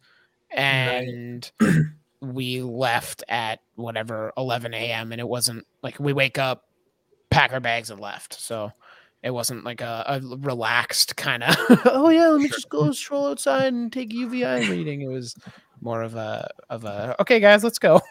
[0.50, 1.50] and
[2.22, 5.12] we left at whatever 11 a.m.
[5.12, 6.64] and it wasn't like we wake up,
[7.30, 8.40] pack our bags and left.
[8.40, 8.72] So
[9.22, 11.54] it wasn't like a, a relaxed kind of
[11.84, 15.02] oh yeah let me just go stroll outside and take UVI reading.
[15.02, 15.36] It was
[15.80, 18.00] more of a of a okay guys let's go.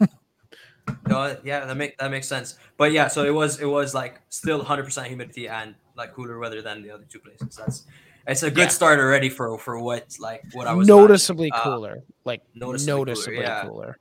[1.07, 2.57] No, yeah, that make that makes sense.
[2.75, 6.61] But yeah, so it was it was like still 100% humidity and like cooler weather
[6.63, 7.55] than the other two places.
[7.55, 7.85] That's
[8.27, 8.67] it's a good Yeah.
[8.69, 11.73] start already for for what like what I was noticeably imagining.
[11.73, 13.61] Uh, cooler, like noticeably noticeably, cooler, yeah.
[13.63, 13.99] cooler.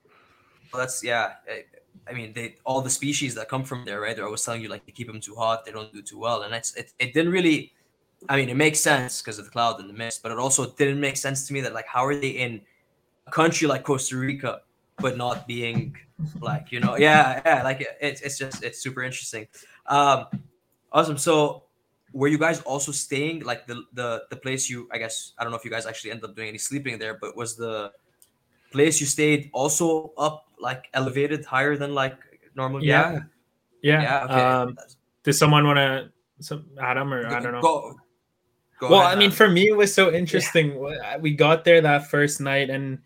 [0.73, 1.35] Well, that's yeah.
[1.49, 1.65] I,
[2.09, 4.15] I mean, they all the species that come from there, right?
[4.17, 6.43] They're always telling you like they keep them too hot, they don't do too well,
[6.43, 7.73] and it's it, it didn't really.
[8.29, 10.73] I mean, it makes sense because of the cloud and the mist, but it also
[10.73, 12.61] didn't make sense to me that like how are they in
[13.27, 14.61] a country like Costa Rica,
[14.99, 15.97] but not being
[16.41, 19.47] like you know yeah yeah like it, it's it's just it's super interesting.
[19.87, 20.27] Um,
[20.93, 21.17] awesome.
[21.17, 21.65] So
[22.13, 25.53] were you guys also staying like the the the place you I guess I don't
[25.53, 27.93] know if you guys actually ended up doing any sleeping there, but was the
[28.73, 32.19] place you stayed also up like elevated higher than like
[32.55, 32.83] normal?
[32.83, 33.21] Yeah.
[33.83, 34.03] Yeah.
[34.03, 34.25] Yeah.
[34.25, 34.35] Okay.
[34.35, 34.79] Um,
[35.23, 37.61] does someone want to, some Adam or I don't know?
[37.61, 37.95] Go.
[38.79, 39.37] Go well, ahead, I mean, Adam.
[39.37, 40.81] for me, it was so interesting.
[41.21, 43.01] We got there that first night, and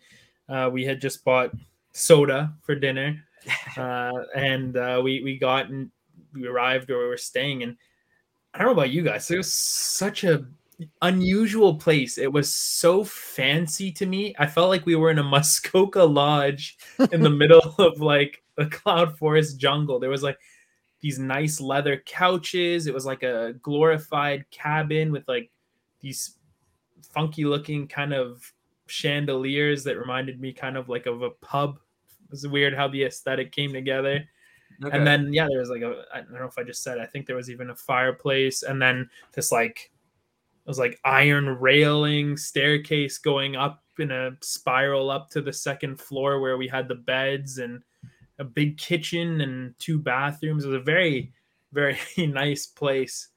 [0.47, 1.51] uh, we had just bought
[1.91, 3.21] soda for dinner,
[3.77, 5.91] uh, and uh, we we got and
[6.33, 7.75] we arrived where we were staying, and
[8.55, 10.45] I don't know about you guys, it was such a
[11.01, 12.17] unusual place.
[12.17, 14.33] It was so fancy to me.
[14.39, 16.77] I felt like we were in a Muskoka lodge
[17.11, 19.99] in the middle of like a cloud forest jungle.
[19.99, 20.37] There was like
[21.01, 22.87] these nice leather couches.
[22.87, 25.51] It was like a glorified cabin with like
[25.99, 26.37] these
[27.13, 28.53] funky looking kind of
[28.87, 31.77] chandeliers that reminded me kind of like of a pub.
[32.23, 34.25] It was weird how the aesthetic came together.
[34.83, 34.95] Okay.
[34.97, 37.05] And then yeah, there was like a I don't know if I just said I
[37.05, 39.91] think there was even a fireplace and then this like
[40.65, 45.99] it was like iron railing staircase going up in a spiral up to the second
[46.01, 47.81] floor where we had the beds and
[48.39, 50.65] a big kitchen and two bathrooms.
[50.65, 51.31] It was a very
[51.71, 53.29] very nice place.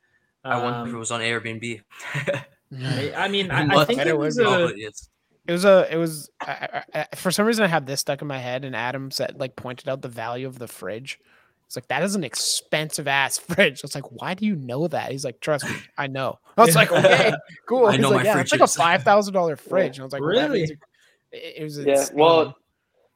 [0.44, 1.82] I wonder if it Um, was on Airbnb.
[2.80, 4.08] I I mean, I, I think be.
[4.08, 5.08] it was a, but it's-
[5.48, 5.88] It was a.
[5.90, 8.64] It was I, I, I- for some reason I had this stuck in my head,
[8.64, 11.18] and Adam said like pointed out the value of the fridge.
[11.66, 13.80] It's like that is an expensive ass fridge.
[13.82, 15.10] It's like, why do you know that?
[15.10, 16.38] He's like, trust me, I know.
[16.56, 17.32] I was like, okay,
[17.66, 17.86] cool.
[17.86, 19.96] I He's know like, my yeah, it's like a five thousand dollar fridge.
[19.96, 20.78] And I was like, well, that means Really?
[21.32, 22.16] It, it was Yeah, insane.
[22.18, 22.54] well,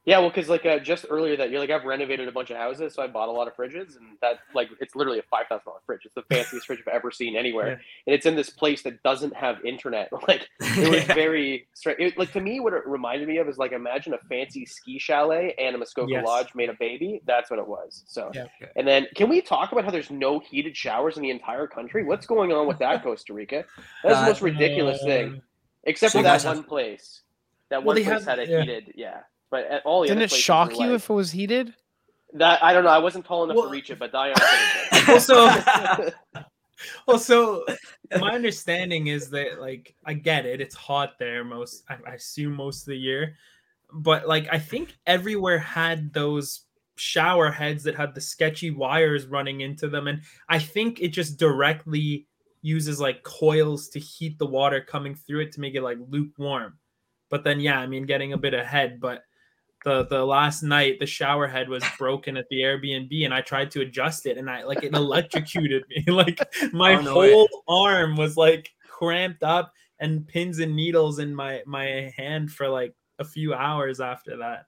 [0.05, 2.57] Yeah, well, because like uh, just earlier that year, like I've renovated a bunch of
[2.57, 5.47] houses, so I bought a lot of fridges, and that like it's literally a five
[5.47, 6.01] thousand dollar fridge.
[6.03, 7.73] It's the fanciest fridge I've ever seen anywhere, Yeah.
[8.07, 10.09] and it's in this place that doesn't have internet.
[10.27, 11.99] Like it was very straight.
[11.99, 14.99] It, like to me, what it reminded me of is like imagine a fancy ski
[14.99, 16.25] chalet and a Muskoka Yes.
[16.25, 17.21] Lodge made a baby.
[17.25, 18.03] That's what it was.
[18.05, 18.47] So, Yeah.
[18.75, 22.03] and then can we talk about how there's no heated showers in the entire country?
[22.03, 23.63] What's going on with that, Costa Rica?
[24.03, 25.41] That's the most ridiculous thing.
[25.85, 27.21] Except So for that one place.
[27.69, 28.59] That Well, one place have- had a yeah.
[28.61, 28.93] heated.
[28.95, 29.21] Yeah,
[29.53, 31.75] but at all the Didn't other it shock were you like- if it was heated?
[32.33, 32.63] that?
[32.63, 32.89] I don't know.
[32.89, 34.35] I wasn't tall enough Well- to reach it, but Dion
[35.19, 36.13] said it.
[37.07, 37.65] Also, so
[38.19, 42.53] my understanding is that like I get it, it's hot there most I, I assume
[42.53, 43.35] most of the year,
[43.93, 46.61] but like I think everywhere had those
[46.95, 51.37] shower heads that had the sketchy wires running into them, and I think it just
[51.37, 52.27] directly
[52.63, 56.79] uses like coils to heat the water coming through it to make it like lukewarm.
[57.29, 59.23] But then yeah, I mean getting a bit ahead, but
[59.83, 63.71] the the last night the shower head was broken at the Airbnb and I tried
[63.71, 66.39] to adjust it and I like it electrocuted me like
[66.73, 67.31] my Oh, no way.
[67.33, 72.67] whole arm was like cramped up and pins and needles in my my hand for
[72.69, 74.65] like a few hours after that.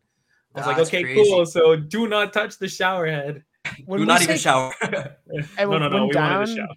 [0.54, 1.30] I was like, okay, crazy.
[1.30, 1.46] cool.
[1.46, 3.44] So do not touch the shower head.
[3.86, 4.74] When Do we not even say- shower.
[4.82, 5.16] And
[5.58, 6.00] no, when- no, no.
[6.06, 6.68] when We wanted to shower.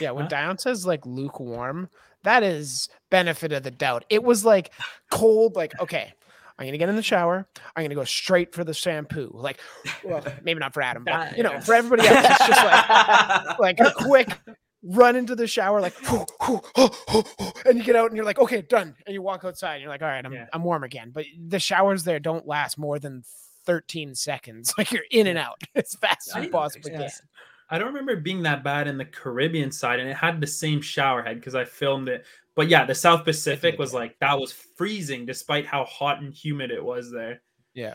[0.00, 0.28] Yeah, when Huh?
[0.28, 1.88] Dion says like lukewarm,
[2.22, 4.04] that is benefit of the doubt.
[4.10, 4.72] It was like
[5.10, 6.12] cold, like, okay,
[6.58, 7.46] I'm gonna get in the shower.
[7.76, 9.30] I'm gonna go straight for the shampoo.
[9.32, 9.60] Like,
[10.04, 13.80] well, maybe not for Adam, but you know, for everybody else, it's just like like
[13.80, 14.36] a quick
[14.82, 16.60] run into the shower, like, oh, oh,
[17.08, 18.94] oh, and you get out and you're like, okay, done.
[19.06, 20.46] And you walk outside and you're like, all right, I'm Yeah.
[20.52, 21.10] I'm warm again.
[21.12, 23.22] But the showers there don't last more than
[23.66, 24.72] 13 seconds.
[24.78, 27.10] Like you're in and out as fast as you possibly can.
[27.70, 30.46] I don't remember it being that bad in the Caribbean side, and it had the
[30.46, 32.24] same shower head because I filmed it.
[32.56, 36.70] But yeah, the South Pacific was like that was freezing despite how hot and humid
[36.70, 37.42] it was there.
[37.74, 37.94] Yeah,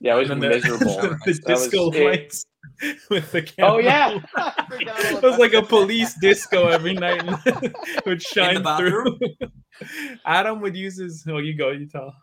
[0.00, 0.96] Yeah, it was And then the, miserable.
[1.26, 2.04] the That was disco it.
[2.06, 2.46] lights
[3.10, 7.24] with the Oh yeah, I forgot all it was like a police disco every night
[7.26, 7.74] and
[8.06, 9.18] would shine bathroom?
[9.18, 9.48] through.
[10.24, 11.26] Adam would use his.
[11.28, 11.70] Oh, you go.
[11.70, 12.14] You tell.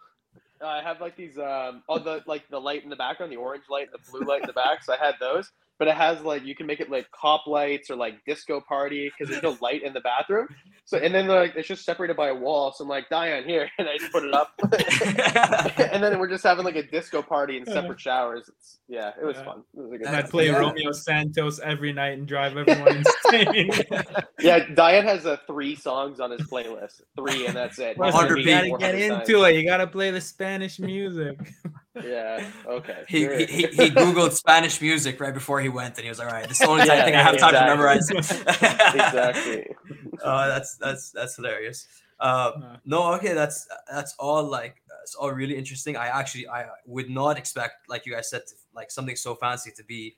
[0.62, 3.36] Uh, I have like these um oh the like the light in the background, the
[3.38, 4.84] orange light, the blue light in the back.
[4.84, 5.52] So I had those.
[5.82, 9.10] But it has like you can make it like cop lights or like disco party
[9.10, 10.48] because there's no light in the bathroom.
[10.86, 12.72] So and then like it's just separated by a wall.
[12.72, 14.52] So I'm like, Dion, here, and I just put it up,
[15.92, 18.48] and then we're just having like a disco party in separate showers.
[18.48, 19.44] It's, yeah, it was Yeah.
[19.44, 19.64] fun.
[19.76, 20.60] It was a good I'd play Yeah.
[20.60, 23.72] Romeo Santos every night and drive everyone insane.
[24.40, 27.98] Yeah, Dion has uh, three songs on his playlist, three, and that's it.
[27.98, 29.56] Listen, Listen, Hundred you gotta get hundred into it.
[29.56, 31.40] You gotta play the Spanish music.
[31.96, 32.06] Times.
[32.08, 32.52] Yeah.
[32.68, 33.04] Okay.
[33.08, 33.38] He, sure.
[33.38, 36.34] he, he, he googled Spanish music right before he went, and he was like, "All
[36.34, 38.10] right, this is the only Yeah, thing I have time to memorize."
[38.96, 39.68] exactly.
[40.24, 41.88] Oh, that's that's that's hilarious.
[42.20, 45.98] Uh, Uh, no, okay, that's that's all like it's all really interesting.
[45.98, 49.72] I actually I would not expect, like you guys said, to, like something so fancy
[49.76, 50.16] to be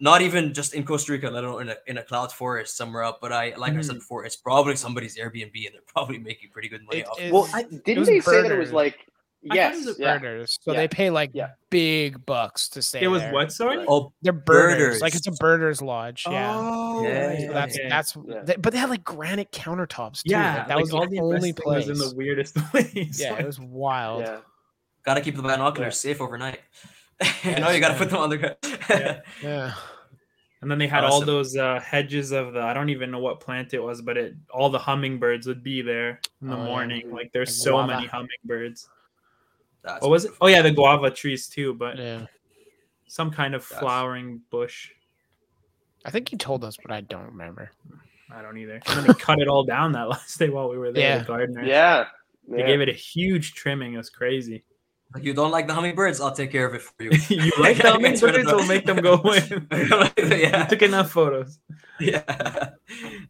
[0.00, 3.04] not even just in Costa Rica, let alone in a, in a cloud forest somewhere
[3.04, 3.18] up.
[3.20, 6.68] But I like I said before, it's probably somebody's Airbnb, and they're probably making pretty
[6.68, 7.18] good money It off.
[7.20, 7.24] it.
[7.26, 9.15] is- Well, I, didn't was they say that it was like I thought it
[9.54, 10.58] yes, was a yeah, birders.
[10.62, 10.80] So Yeah.
[10.80, 11.50] they pay like Yeah.
[11.70, 13.32] big bucks to stay it was there.
[13.32, 13.52] what?
[13.52, 13.78] Sorry.
[13.78, 13.86] Right.
[13.88, 15.00] Oh, They're birders.
[15.00, 16.24] Like it's a birders lodge.
[16.28, 16.52] Yeah.
[16.54, 17.88] Oh, Yeah, right, So that's okay.
[17.88, 18.42] that's Yeah.
[18.42, 20.30] they- but they had like granite countertops too.
[20.32, 20.58] yeah.
[20.58, 21.86] like, that like, was all the the only place.
[21.86, 23.20] was in the weirdest place.
[23.20, 24.22] yeah, it was wild.
[24.22, 24.38] yeah.
[25.04, 26.60] gotta keep the binoculars safe overnight.
[27.44, 28.56] you know, you gotta put them on the ground.
[28.90, 29.20] Yeah.
[29.42, 29.74] Yeah.
[30.62, 33.40] And then they had all those uh, hedges of the I don't even know what
[33.40, 36.64] plant it was, but it all the hummingbirds would be there in the Oh, yeah.
[36.64, 37.10] morning.
[37.12, 37.86] Like there's Like so guava.
[37.92, 38.88] many hummingbirds.
[39.86, 40.32] That's What was it?
[40.40, 42.26] Oh yeah, the guava trees too, but Yeah.
[43.06, 44.90] some kind of That's- flowering bush.
[46.04, 47.70] I think he told us, but I don't remember.
[48.30, 48.80] I don't either.
[48.86, 51.02] And then they cut it all down that last day while we were there.
[51.02, 51.18] Yeah.
[51.18, 51.64] The gardener.
[51.64, 52.04] Yeah.
[52.48, 52.66] They yeah.
[52.66, 53.94] gave it a huge trimming.
[53.94, 54.64] It was crazy.
[55.14, 57.10] Like you don't like the hummingbirds, I'll take care of it for you.
[57.28, 58.44] you like the hummingbirds?
[58.46, 59.42] We'll make them go away.
[60.18, 61.58] You took enough photos.
[62.00, 62.70] yeah.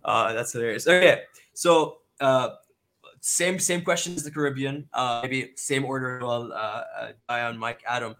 [0.02, 0.86] Uh, that's hilarious.
[0.86, 2.50] Okay, so uh,
[3.26, 4.88] same same question as the Caribbean.
[4.92, 6.52] Uh, maybe same order as well.
[6.52, 8.14] Uh, uh, Dion, Mike, Adam.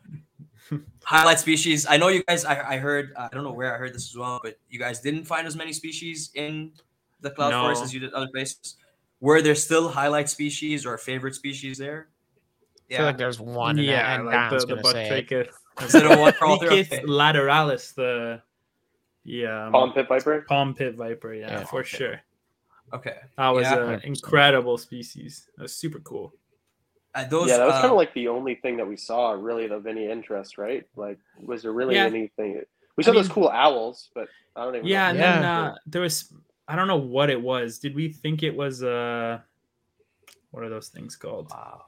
[1.04, 1.86] Highlight species.
[1.88, 2.44] I know you guys.
[2.44, 3.12] I, I heard.
[3.16, 5.54] I don't know where I heard this as well, but you guys didn't find as
[5.54, 6.72] many species in
[7.20, 7.62] the cloud No.
[7.62, 8.76] forest as you did other places.
[9.20, 12.08] Were there still highlight species or favorite species there?
[12.90, 13.78] I feel like there's one.
[13.78, 15.28] yeah, and like the, Dion's the gonna say it.
[15.28, 15.48] Bothriechis.
[15.82, 16.80] Instead of one for all three?
[16.80, 17.02] Okay.
[17.06, 18.42] lateralis, the
[19.24, 20.44] yeah, Palm pit viper.
[20.48, 21.32] palm pit viper.
[21.34, 21.88] Yeah, Yeah, for okay.
[21.96, 22.20] sure.
[22.92, 23.16] Okay.
[23.36, 23.90] That was Yeah.
[23.90, 25.48] an incredible species.
[25.56, 26.34] That was super cool.
[27.14, 29.32] Uh, those, yeah, that was uh, kind of like the only thing that we saw
[29.32, 30.86] really of any interest, right?
[30.96, 32.04] Like, was there really Yeah.
[32.04, 32.62] anything?
[32.96, 34.86] We saw I those cool owls, but I don't even.
[34.86, 35.10] Yeah, know.
[35.10, 35.42] and Yeah.
[35.42, 36.32] then uh, there was
[36.68, 37.78] I don't know what it was.
[37.78, 39.40] Did we think it was uh
[40.50, 41.50] what are those things called?
[41.50, 41.84] Wow.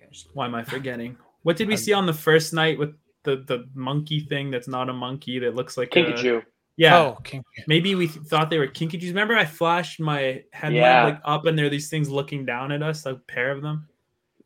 [0.00, 1.16] Okay, Why am I forgetting?
[1.42, 4.88] What did we see on the first night with the the monkey thing that's not
[4.88, 6.44] a monkey that looks like a, Kinkajou.
[6.78, 7.44] Yeah, Oh, King.
[7.66, 9.08] maybe we thought they were kinkajous.
[9.08, 11.04] Remember, I flashed my headlamp Yeah.
[11.04, 13.88] like up, and there are these things looking down at us, a pair of them.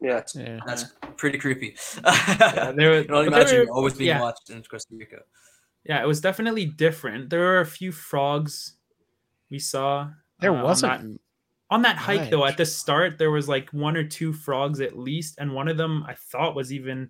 [0.01, 0.59] Yeah, That's, Yeah.
[0.67, 0.85] that's
[1.17, 1.77] pretty creepy.
[2.05, 2.99] Yeah, they were.
[2.99, 5.19] you can only but they imagine were- always being yeah, watched in Costa Rica.
[5.85, 7.29] yeah, it was definitely different.
[7.31, 8.77] There were a few frogs
[9.51, 10.09] we saw.
[10.41, 11.03] There uh, wasn't.
[11.03, 11.19] that-
[11.71, 14.99] on that hike though at the start there was like one or two frogs at
[14.99, 17.09] least and one of them i thought was even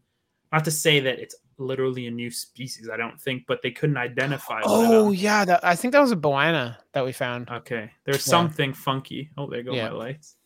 [0.52, 3.96] not to say that it's literally a new species i don't think but they couldn't
[3.96, 5.22] identify what it Oh was.
[5.22, 7.48] yeah, that, I think that was a Boana that we found.
[7.50, 8.30] okay there's Yeah.
[8.30, 9.88] something funky oh there go Yeah.
[9.90, 10.36] my lights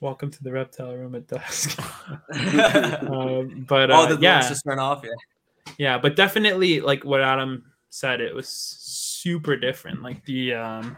[0.00, 1.78] welcome to the reptile room at dusk
[3.08, 5.02] um, but uh, the yeah lights just turn off.
[5.04, 5.10] Yeah.
[5.78, 10.96] yeah but definitely like what adam said it was super different like the um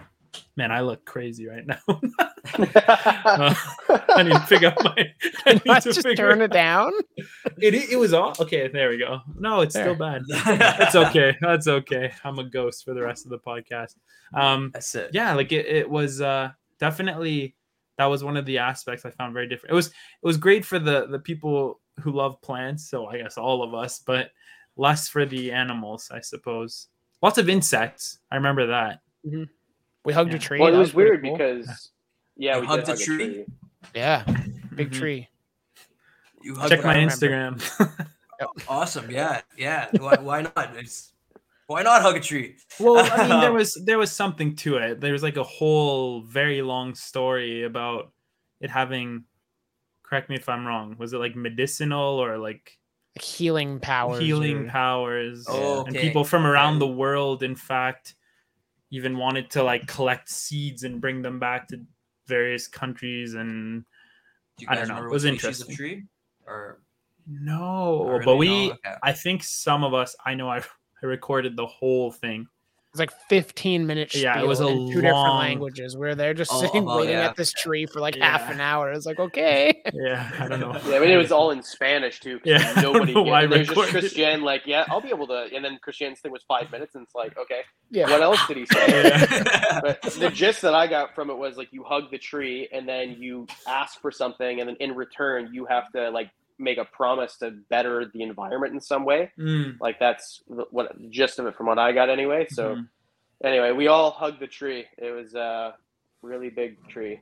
[0.57, 1.79] man i look crazy right now
[2.59, 3.55] Uh,
[4.17, 4.95] i need to pick up my
[5.47, 6.93] I need Let's to just figure turn it down.
[7.59, 8.69] It it it was all okay.
[8.69, 9.21] There we go.
[9.39, 10.23] No, it's still bad.
[10.45, 11.37] That's okay.
[11.41, 12.13] That's okay.
[12.25, 13.95] I'm a ghost for the rest of the podcast.
[14.35, 15.11] Um, That's it.
[15.13, 17.55] yeah, like it, it was uh definitely
[17.99, 19.73] that was one of the aspects I found very different.
[19.73, 23.39] It was it was great for the the people who love plants, so I guess
[23.39, 24.31] all of us, but
[24.77, 26.89] less for the animals, I suppose.
[27.23, 28.19] Lots of insects.
[28.31, 29.01] I remember that.
[30.07, 30.37] We hugged Yeah.
[30.37, 30.59] a tree.
[30.61, 31.37] well, it that was weird cool.
[31.37, 31.91] because
[32.37, 33.45] yeah, You we hugged did a hug tree?
[33.95, 34.25] yeah,
[34.75, 34.99] big Mhm.
[34.99, 35.29] tree.
[36.43, 37.21] You hugged Check my out.
[37.23, 37.59] remember.
[37.59, 38.07] Instagram.
[38.69, 39.11] Awesome.
[39.11, 39.41] Yeah.
[39.57, 39.89] Yeah.
[39.99, 40.77] Why, why not?
[40.77, 41.13] It's,
[41.69, 42.57] why not hug a tree?
[42.79, 45.01] Well, I mean, there was there was something to it.
[45.01, 48.13] There was like a whole very long story about
[48.61, 49.25] it having.
[50.03, 50.97] Correct me if I'm wrong.
[50.99, 52.77] Was it like medicinal or like
[53.17, 54.21] Like healing powers.
[54.21, 55.47] healing or- powers?
[55.49, 58.15] Oh, And people from around the world, in fact,
[58.97, 61.81] even wanted to like collect seeds and bring them back to
[62.27, 63.35] various countries.
[63.35, 63.85] And
[64.57, 65.05] Do I don't know.
[65.05, 65.71] It was interesting.
[65.71, 66.05] Of tree?
[66.47, 66.81] Or
[67.27, 68.73] no, but we.
[69.03, 70.59] I think some of us, I know, I
[71.03, 72.47] I recorded the whole thing.
[72.97, 74.15] It's like 15 minutes.
[74.17, 76.99] Yeah, it was a in two different languages where they're just Oh, sitting oh, oh,
[77.01, 77.27] waiting yeah.
[77.29, 78.91] at this tree for like half an hour.
[78.93, 79.83] It's like okay.
[79.93, 80.73] Yeah, I don't know.
[80.87, 82.41] Yeah, I mean it was all in Spanish too.
[82.45, 83.15] Yeah, nobody.
[83.15, 83.91] why and there's just.
[83.91, 85.49] Christian like, yeah, I'll be able to.
[85.55, 88.11] And then Christian's thing was five minutes, and it's like, okay, Yeah.
[88.11, 88.87] what else did he say?
[89.05, 89.81] Yeah.
[89.83, 92.89] But the gist that I got from it was like you hug the tree, and
[92.89, 96.85] then you ask for something, and then in return you have to like make a
[96.85, 99.31] promise to better the environment in some way.
[99.39, 102.47] Mm, Like that's the- what the gist of it from what I got anyway.
[102.49, 102.89] So mhm,
[103.45, 104.87] anyway, we all hugged the tree.
[104.99, 105.77] It was a
[106.23, 107.21] really big tree.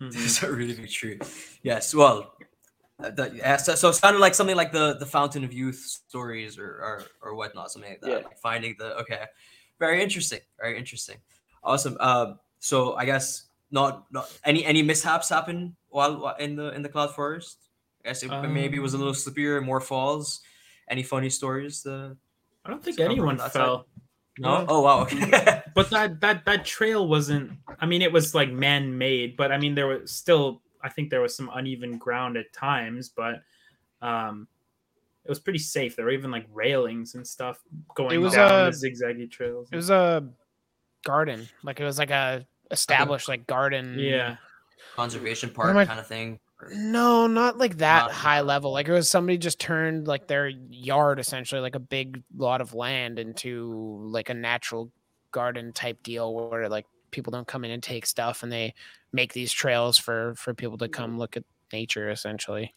[0.00, 0.12] mhm.
[0.24, 1.18] It's a really big tree.
[1.62, 1.94] Yes.
[1.94, 2.34] Well,
[3.02, 5.76] uh, that, yeah, so, so it sounded like something like the the Fountain of Youth
[6.08, 8.10] stories or or, or whatnot, something like that.
[8.10, 8.16] Yeah.
[8.28, 9.24] Like finding the okay,
[9.78, 11.16] very interesting, very interesting,
[11.62, 11.96] awesome.
[12.00, 16.82] Uh, so I guess not not any any mishaps happen while while in the in
[16.82, 17.65] the cloud forest.
[18.06, 20.40] I guess it maybe was a little slippier, more falls.
[20.88, 21.82] Any funny stories?
[21.82, 22.16] The
[22.64, 23.64] I don't think anyone that side.
[23.64, 23.86] fell.
[24.38, 24.58] no.
[24.58, 24.66] No.
[24.68, 25.00] Oh wow.
[25.00, 25.62] Okay.
[25.74, 27.52] But that that that trail wasn't.
[27.80, 30.62] I mean, it was like man made, but I mean, there was still.
[30.82, 33.42] I think there was some uneven ground at times, but
[34.00, 34.46] um,
[35.24, 35.96] it was pretty safe.
[35.96, 37.60] There were even like railings and stuff
[37.94, 39.68] going it was, down uh, the zigzaggy trails.
[39.72, 40.28] It was a
[41.04, 41.48] garden.
[41.64, 43.98] Like it was like a established like garden.
[43.98, 44.36] yeah,
[44.94, 46.38] Conservation park kind of thing.
[46.60, 48.72] Or- No, not like that Not- high level.
[48.72, 52.74] Like it was somebody just turned like their yard essentially like a big lot of
[52.74, 54.90] land into like a natural
[55.32, 58.74] garden type deal where like people don't come in and take stuff and they
[59.12, 62.72] make these trails for for people to come look at nature essentially.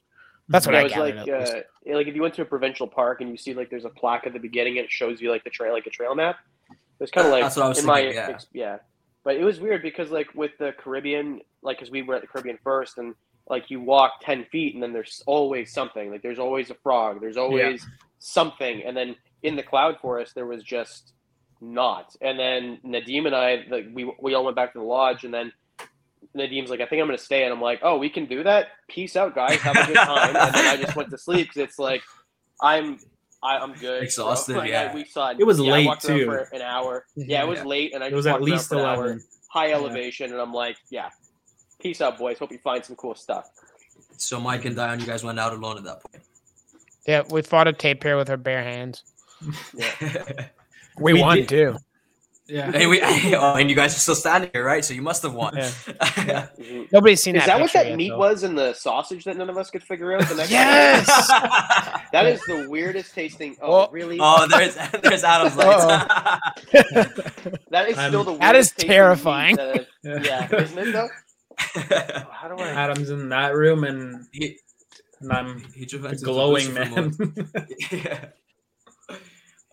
[0.50, 3.22] That's what Yeah, I was like uh, like if you went to a provincial park
[3.22, 5.44] and you see like there's a plaque at the beginning and it shows you like
[5.44, 6.38] the trail like a trail map.
[6.72, 8.28] It was kind of like That's what I was in my yeah.
[8.32, 8.78] ex- yeah.
[9.24, 12.28] But it was weird because like with the Caribbean, like because we were at the
[12.28, 13.14] Caribbean first, and
[13.50, 16.12] like you walk ten feet and then there's always something.
[16.12, 17.20] Like there's always a frog.
[17.22, 17.86] There's always
[18.20, 18.84] something.
[18.84, 21.14] And then in the cloud forest there was just
[21.62, 22.16] not.
[22.22, 25.34] And then Nadim and I like we we all went back to the lodge and
[25.34, 25.52] then
[26.36, 28.68] Nadim's like, I think I'm gonna stay, and I'm like, oh, we can do that.
[28.90, 29.60] Peace out, guys.
[29.62, 30.36] Have a good time.
[30.36, 32.04] and then I just went to sleep because it's like,
[32.62, 33.00] I'm,
[33.42, 33.82] I, I'm good.
[33.82, 33.98] bro.
[34.02, 34.90] Exhausted, Like, yeah.
[34.92, 35.30] I, we saw.
[35.32, 36.26] It was yeah, late, too.
[36.26, 37.06] for an hour.
[37.16, 37.66] Yeah, it was Yeah.
[37.66, 39.24] late, and I it just was at least for an hour, eleven.
[39.50, 39.76] high Yeah.
[39.76, 41.10] elevation, and I'm like, yeah,
[41.80, 42.38] peace out, boys.
[42.40, 43.50] Hope you find some cool stuff.
[44.18, 46.24] So Mike and Dion, you guys went out alone at that point.
[47.08, 49.04] Yeah, we fought a tapir with our bare hands.
[49.76, 50.48] Yeah.
[51.00, 51.76] We, We won did- too.
[52.52, 53.00] Yeah, and, we,
[53.36, 54.84] oh, and you guys are still standing here, right?
[54.84, 55.56] So you must have won.
[55.56, 55.70] Yeah.
[56.60, 56.92] Mhm.
[56.92, 58.18] Nobody's seen Is that what that yet, meat though.
[58.18, 60.28] was in the sausage that none of us could figure out?
[60.28, 61.06] The next Yes!
[62.12, 63.56] That is the weirdest tasting.
[63.62, 63.92] Oh, Oh.
[63.92, 64.18] really?
[64.20, 65.86] oh, there's there's Adam's lights.
[67.70, 69.56] that is still I'm- the weirdest That is tasting meat terrifying.
[69.56, 71.08] that yeah, isn't it though?
[72.32, 72.70] How do I?
[72.70, 74.58] Adam's in that room, and, he,
[75.20, 77.14] and I'm he just the went into glowing man.
[77.92, 78.26] yeah.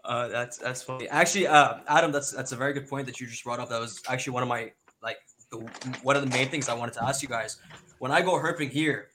[0.05, 1.09] Uh, that's that's funny.
[1.09, 3.68] Actually, uh, Adam, that's that's a very good point that you just brought up.
[3.68, 4.70] That was actually one of my
[5.03, 5.16] like
[5.51, 5.57] the,
[6.05, 7.59] one of the main things I wanted to ask you guys.
[7.99, 9.09] When I go herping here,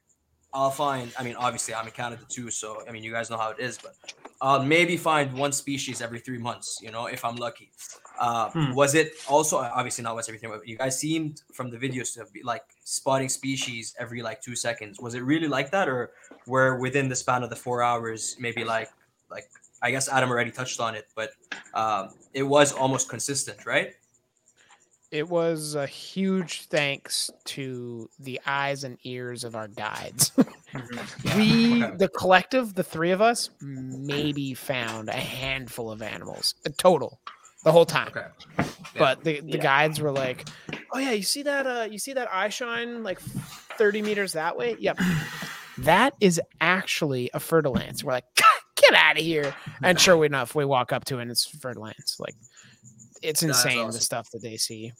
[0.53, 1.13] I'll find.
[1.17, 3.59] I mean, obviously, I'm in Canada too, so I mean, you guys know how it
[3.59, 3.77] is.
[3.77, 3.95] But
[4.41, 6.79] I'll maybe find one species every three months.
[6.81, 7.71] You know, if I'm lucky.
[8.19, 8.73] Uh, Hmm.
[8.73, 10.67] Was it also obviously not once every three months?
[10.67, 14.99] You guys seemed from the videos to be like spotting species every like two seconds.
[14.99, 16.11] Was it really like that, or
[16.47, 18.89] were within the span of the four hours, maybe like
[19.29, 19.49] like
[19.81, 21.31] I guess Adam already touched on it, but
[21.73, 23.93] um, it was almost consistent, right?
[25.11, 30.31] It was a huge thanks to the eyes and ears of our guides.
[31.35, 37.19] We, the collective, the three of us, maybe found a handful of animals a total
[37.63, 38.09] the whole time.
[38.09, 38.67] Okay.
[38.97, 39.57] But the, the Yeah.
[39.57, 40.47] guides were like,
[40.91, 41.65] "Oh yeah, you see that?
[41.67, 43.19] Uh, you see that eye shine like
[43.77, 44.75] thirty meters that way?
[44.79, 44.99] Yep,
[45.79, 48.25] that is actually a fer-de-lance." We're like,
[48.75, 52.17] "Get out of here!" And sure enough, we walk up to it, and it's fer-de-lance.
[52.19, 52.35] Like,
[53.21, 54.91] it's insane the stuff that they see.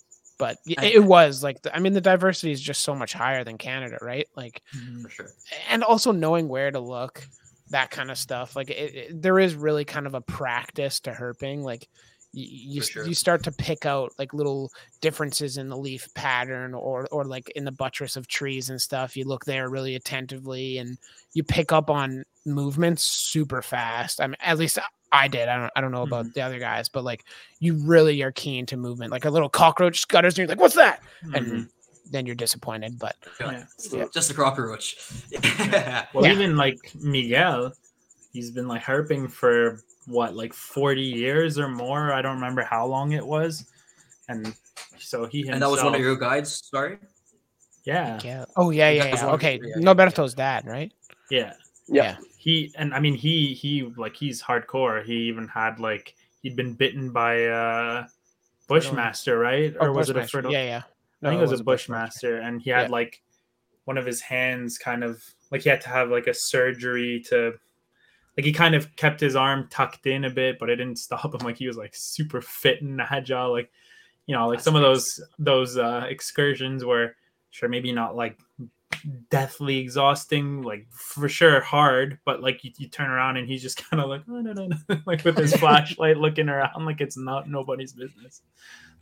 [0.42, 3.58] But it was like, the, I mean, the diversity is just so much higher than
[3.58, 4.28] Canada, right?
[4.36, 5.04] Like, Mhm.
[5.04, 5.28] for sure.
[5.70, 7.24] and also knowing where to look
[7.70, 11.12] that kind of stuff like it, it- there is really kind of a practice to
[11.12, 11.88] herping like
[12.34, 13.06] you, sure.
[13.06, 14.72] you start to pick out like little
[15.02, 19.16] differences in the leaf pattern or or like in the buttress of trees and stuff
[19.18, 20.98] you look there really attentively and
[21.34, 24.80] you pick up on movements super fast i mean at least
[25.12, 27.26] i did i don't, I don't know about the other guys but like
[27.60, 30.76] you really are keen to movement like a little cockroach scutters and you're like what's
[30.76, 31.02] that
[31.34, 31.70] and Mhm.
[32.12, 33.64] then you're disappointed but Yeah.
[33.92, 34.06] Yeah.
[34.14, 34.96] Just a cockroach.
[36.14, 36.34] Well, Yeah.
[36.34, 37.74] even like Miguel,
[38.34, 42.12] he's been like herping for what, like 40 years or more.
[42.12, 43.66] I don't remember how long it was.
[44.28, 44.54] And
[45.00, 46.62] so he himself, and that was one of your guides.
[46.70, 46.98] Sorry.
[47.86, 49.32] yeah, yeah oh yeah You yeah, yeah.
[49.34, 50.92] okay yeah, Norberto's dad right
[51.30, 51.54] yeah.
[51.88, 52.18] Yeah.
[52.42, 55.06] He and I mean he he like he's hardcore.
[55.06, 58.08] He even had like he'd been bitten by uh
[58.68, 59.76] Bushmaster, right?
[59.80, 60.38] Oh, or was it a Bushmaster.
[60.40, 60.54] fer-de-lance?
[60.56, 60.82] Yeah, yeah.
[61.28, 62.38] I think it was a Bushmaster.
[62.38, 62.88] Bushmaster, and he had Yeah.
[62.94, 63.22] like
[63.86, 67.54] one of his hands kind of like he had to have like a surgery to
[68.36, 71.36] like he kind of kept his arm tucked in a bit, but it didn't stop
[71.36, 71.46] him.
[71.46, 73.52] Like he was like super fit and agile.
[73.52, 73.70] Like
[74.26, 77.16] you know, like That's some of those those uh, excursions were
[77.52, 78.40] sure maybe not like
[79.30, 83.78] deathly exhausting, like for sure hard, but like you, you turn around and he's just
[83.90, 87.18] kind of like oh, no, no, no, like with his flashlight looking around like it's
[87.18, 88.42] not nobody's business.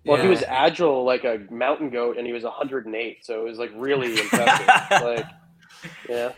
[0.05, 3.57] Well, he was agile like a mountain goat, and he was 108, so it was
[3.59, 4.67] like really impressive.
[5.03, 5.25] like,
[6.07, 6.31] yeah,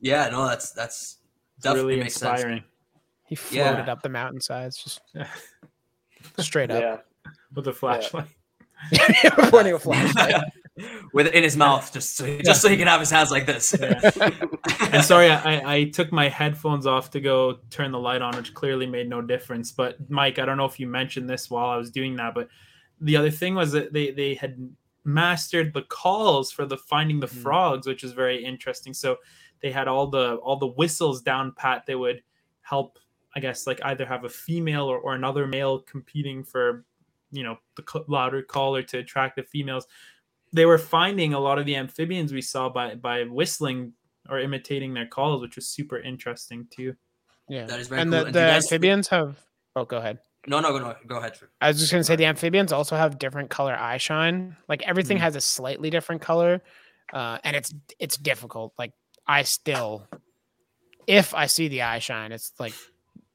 [0.00, 1.16] Yeah, no, that's that's
[1.56, 2.32] It's definitely really makes sense.
[2.40, 2.64] inspiring.
[3.26, 3.92] He floated Yeah.
[3.92, 5.00] up the mountainsides just
[6.38, 6.82] straight up.
[6.82, 6.96] yeah.
[7.54, 8.26] with a flashlight.
[9.50, 10.42] Pointing a flashlight.
[11.12, 13.46] With it in his mouth, just so just so he can have his hands like
[13.46, 13.74] this.
[14.92, 18.54] and sorry, I, I took my headphones off to go turn the light on, which
[18.54, 19.70] clearly made no difference.
[19.70, 22.48] But Mike, I don't know if you mentioned this while I was doing that, but
[23.00, 24.56] the other thing was that they they had
[25.04, 27.42] mastered the calls for the finding the Mhm.
[27.42, 28.94] frogs, which is very interesting.
[28.94, 29.16] So
[29.60, 31.84] they had all the all the whistles down pat.
[31.86, 32.22] They would
[32.62, 32.98] help,
[33.36, 36.84] I guess, like either have a female or, or another male competing for,
[37.30, 39.86] you know, the louder caller to attract the females.
[40.52, 43.94] They were finding a lot of the amphibians we saw by by whistling
[44.28, 46.94] or imitating their calls, which was super interesting too.
[47.48, 47.64] Yeah.
[47.66, 48.20] That is very and cool.
[48.20, 49.40] the, And the do you guys- amphibians have
[49.76, 50.18] oh go ahead.
[50.46, 51.38] No, no, no, go ahead.
[51.60, 54.56] I was just gonna say the amphibians also have different color eye shine.
[54.68, 55.20] Like everything Mm.
[55.20, 56.62] has a slightly different color,
[57.12, 58.72] uh, and it's it's difficult.
[58.78, 58.92] Like
[59.26, 60.08] I still,
[61.06, 62.74] if I see the eye shine, it's like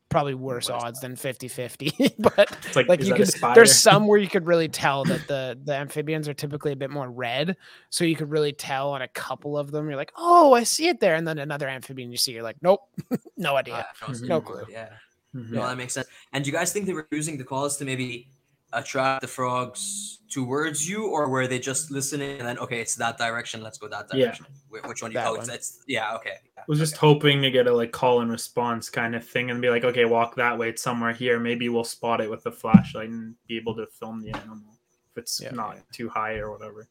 [0.09, 2.13] probably worse What is odds than 50-50.
[2.19, 5.57] but It's like, like you could, there's some where you could really tell that the
[5.63, 7.57] the amphibians are typically a bit more red,
[7.89, 9.87] so you could really tell on a couple of them.
[9.87, 12.57] You're like, oh, I see it there, and then another amphibian you see, you're like,
[12.61, 12.81] nope,
[13.37, 13.85] no idea.
[14.07, 14.63] Uh, no, No clue.
[14.63, 14.73] clue.
[14.73, 14.89] Yeah.
[15.35, 15.51] Mhm.
[15.51, 16.07] No, that makes sense.
[16.33, 18.29] And do you guys think they were using the calls to maybe
[18.73, 23.17] attract the frogs towards you, or were they just listening and then okay, it's that
[23.17, 24.45] direction, let's go that direction?
[24.69, 25.11] Wh- Which one?
[25.11, 26.35] You, That oh, it's, it's yeah, okay.
[26.57, 29.61] Yeah, was just hoping to get a like call and response kind of thing and
[29.61, 30.69] be like, okay, walk that way.
[30.69, 31.39] It's somewhere here.
[31.39, 34.77] Maybe we'll spot it with the flashlight and be able to film the animal
[35.11, 35.51] if it's Yeah.
[35.51, 36.89] not too high or whatever.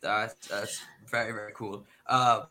[0.00, 1.84] That's that's very very cool.
[2.06, 2.48] Uh, all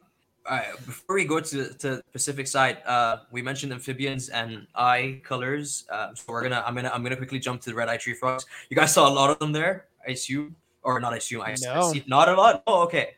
[0.56, 5.86] right, before we go to to Pacific side, uh, we mentioned amphibians and eye colors.
[5.92, 8.14] Uh, so we're gonna I'm gonna I'm gonna quickly jump to the red eye tree
[8.14, 8.46] frogs.
[8.70, 11.14] You guys saw a lot of them there, I assume, or not?
[11.14, 11.92] I assume I, I No.
[11.92, 12.64] see not a lot.
[12.68, 13.16] Oh, okay.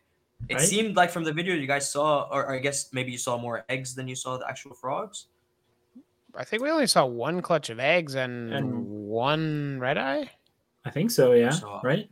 [0.47, 0.63] It Right?
[0.65, 3.65] seemed like from the video you guys saw, or I guess maybe you saw more
[3.67, 5.27] eggs than you saw the actual frogs.
[6.33, 10.29] I think we only saw one clutch of eggs and, And- one red eye.
[10.85, 11.33] I think so.
[11.33, 11.49] Yeah.
[11.49, 12.07] So- Right.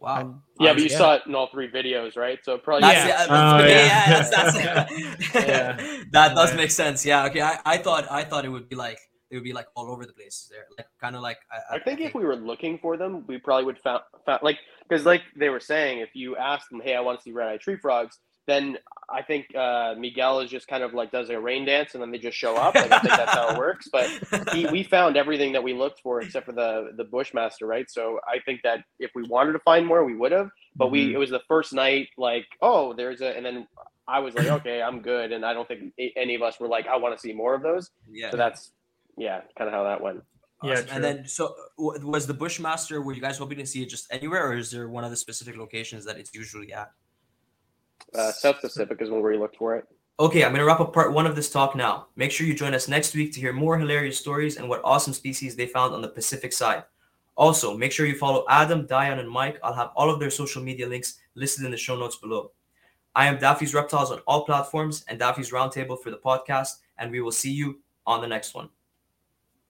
[0.00, 0.20] Wow.
[0.20, 0.98] And- Yeah, but you yeah.
[0.98, 2.38] saw it in all three videos, right?
[2.42, 3.08] So probably That's, Yeah.
[3.08, 4.22] yeah, that's- Oh, yeah, yeah.
[4.22, 6.02] that's, that's Yeah.
[6.12, 7.04] that does make sense.
[7.04, 7.26] Yeah.
[7.26, 7.40] Okay.
[7.42, 8.98] I, I thought I thought it would be like
[9.30, 11.38] it would be like all over the place there, like kind of like.
[11.70, 15.06] I think if we were looking for them, we probably would found, found like because
[15.06, 17.56] like they were saying, if you ask them, "Hey, I want to see red eye
[17.58, 18.18] tree frogs,"
[18.50, 18.78] then
[19.12, 22.10] I think uh, Miguel is just kind of like does a rain dance and then
[22.10, 22.74] they just show up.
[22.74, 23.88] Like, I think that's how it works.
[23.90, 24.08] But
[24.52, 27.90] he, we found everything that we looked for except for the the bushmaster, right?
[27.90, 30.50] So I think that if we wanted to find more, we would have.
[30.76, 31.14] But we Mhm.
[31.14, 33.66] it was the first night, like, oh, there's a, and then
[34.06, 36.86] I was like, okay, I'm good, and I don't think any of us were like,
[36.86, 37.90] I want to see more of those.
[38.10, 38.30] yeah.
[38.30, 38.72] So that's
[39.16, 40.22] yeah, kind of how that went.
[40.62, 40.84] Yeah, true.
[40.92, 43.00] And then, so was the Bushmaster?
[43.02, 45.16] Were you guys hoping to see it just anywhere, or is there one of the
[45.16, 46.90] specific locations that it's usually at?
[48.14, 49.86] Uh, South Pacific is where we looked for it.
[50.18, 52.08] Okay, I'm gonna wrap up part one of this talk now.
[52.14, 55.14] Make sure you join us next week to hear more hilarious stories and what awesome
[55.14, 56.84] species they found on the Pacific side.
[57.36, 59.58] Also, make sure you follow Adam, Dion, and Mike.
[59.62, 62.52] I'll have all of their social media links listed in the show notes below.
[63.14, 67.22] I am Daffy's Reptiles on all platforms and Daffy's Roundtable for the podcast, and we
[67.22, 68.68] will see you on the next one.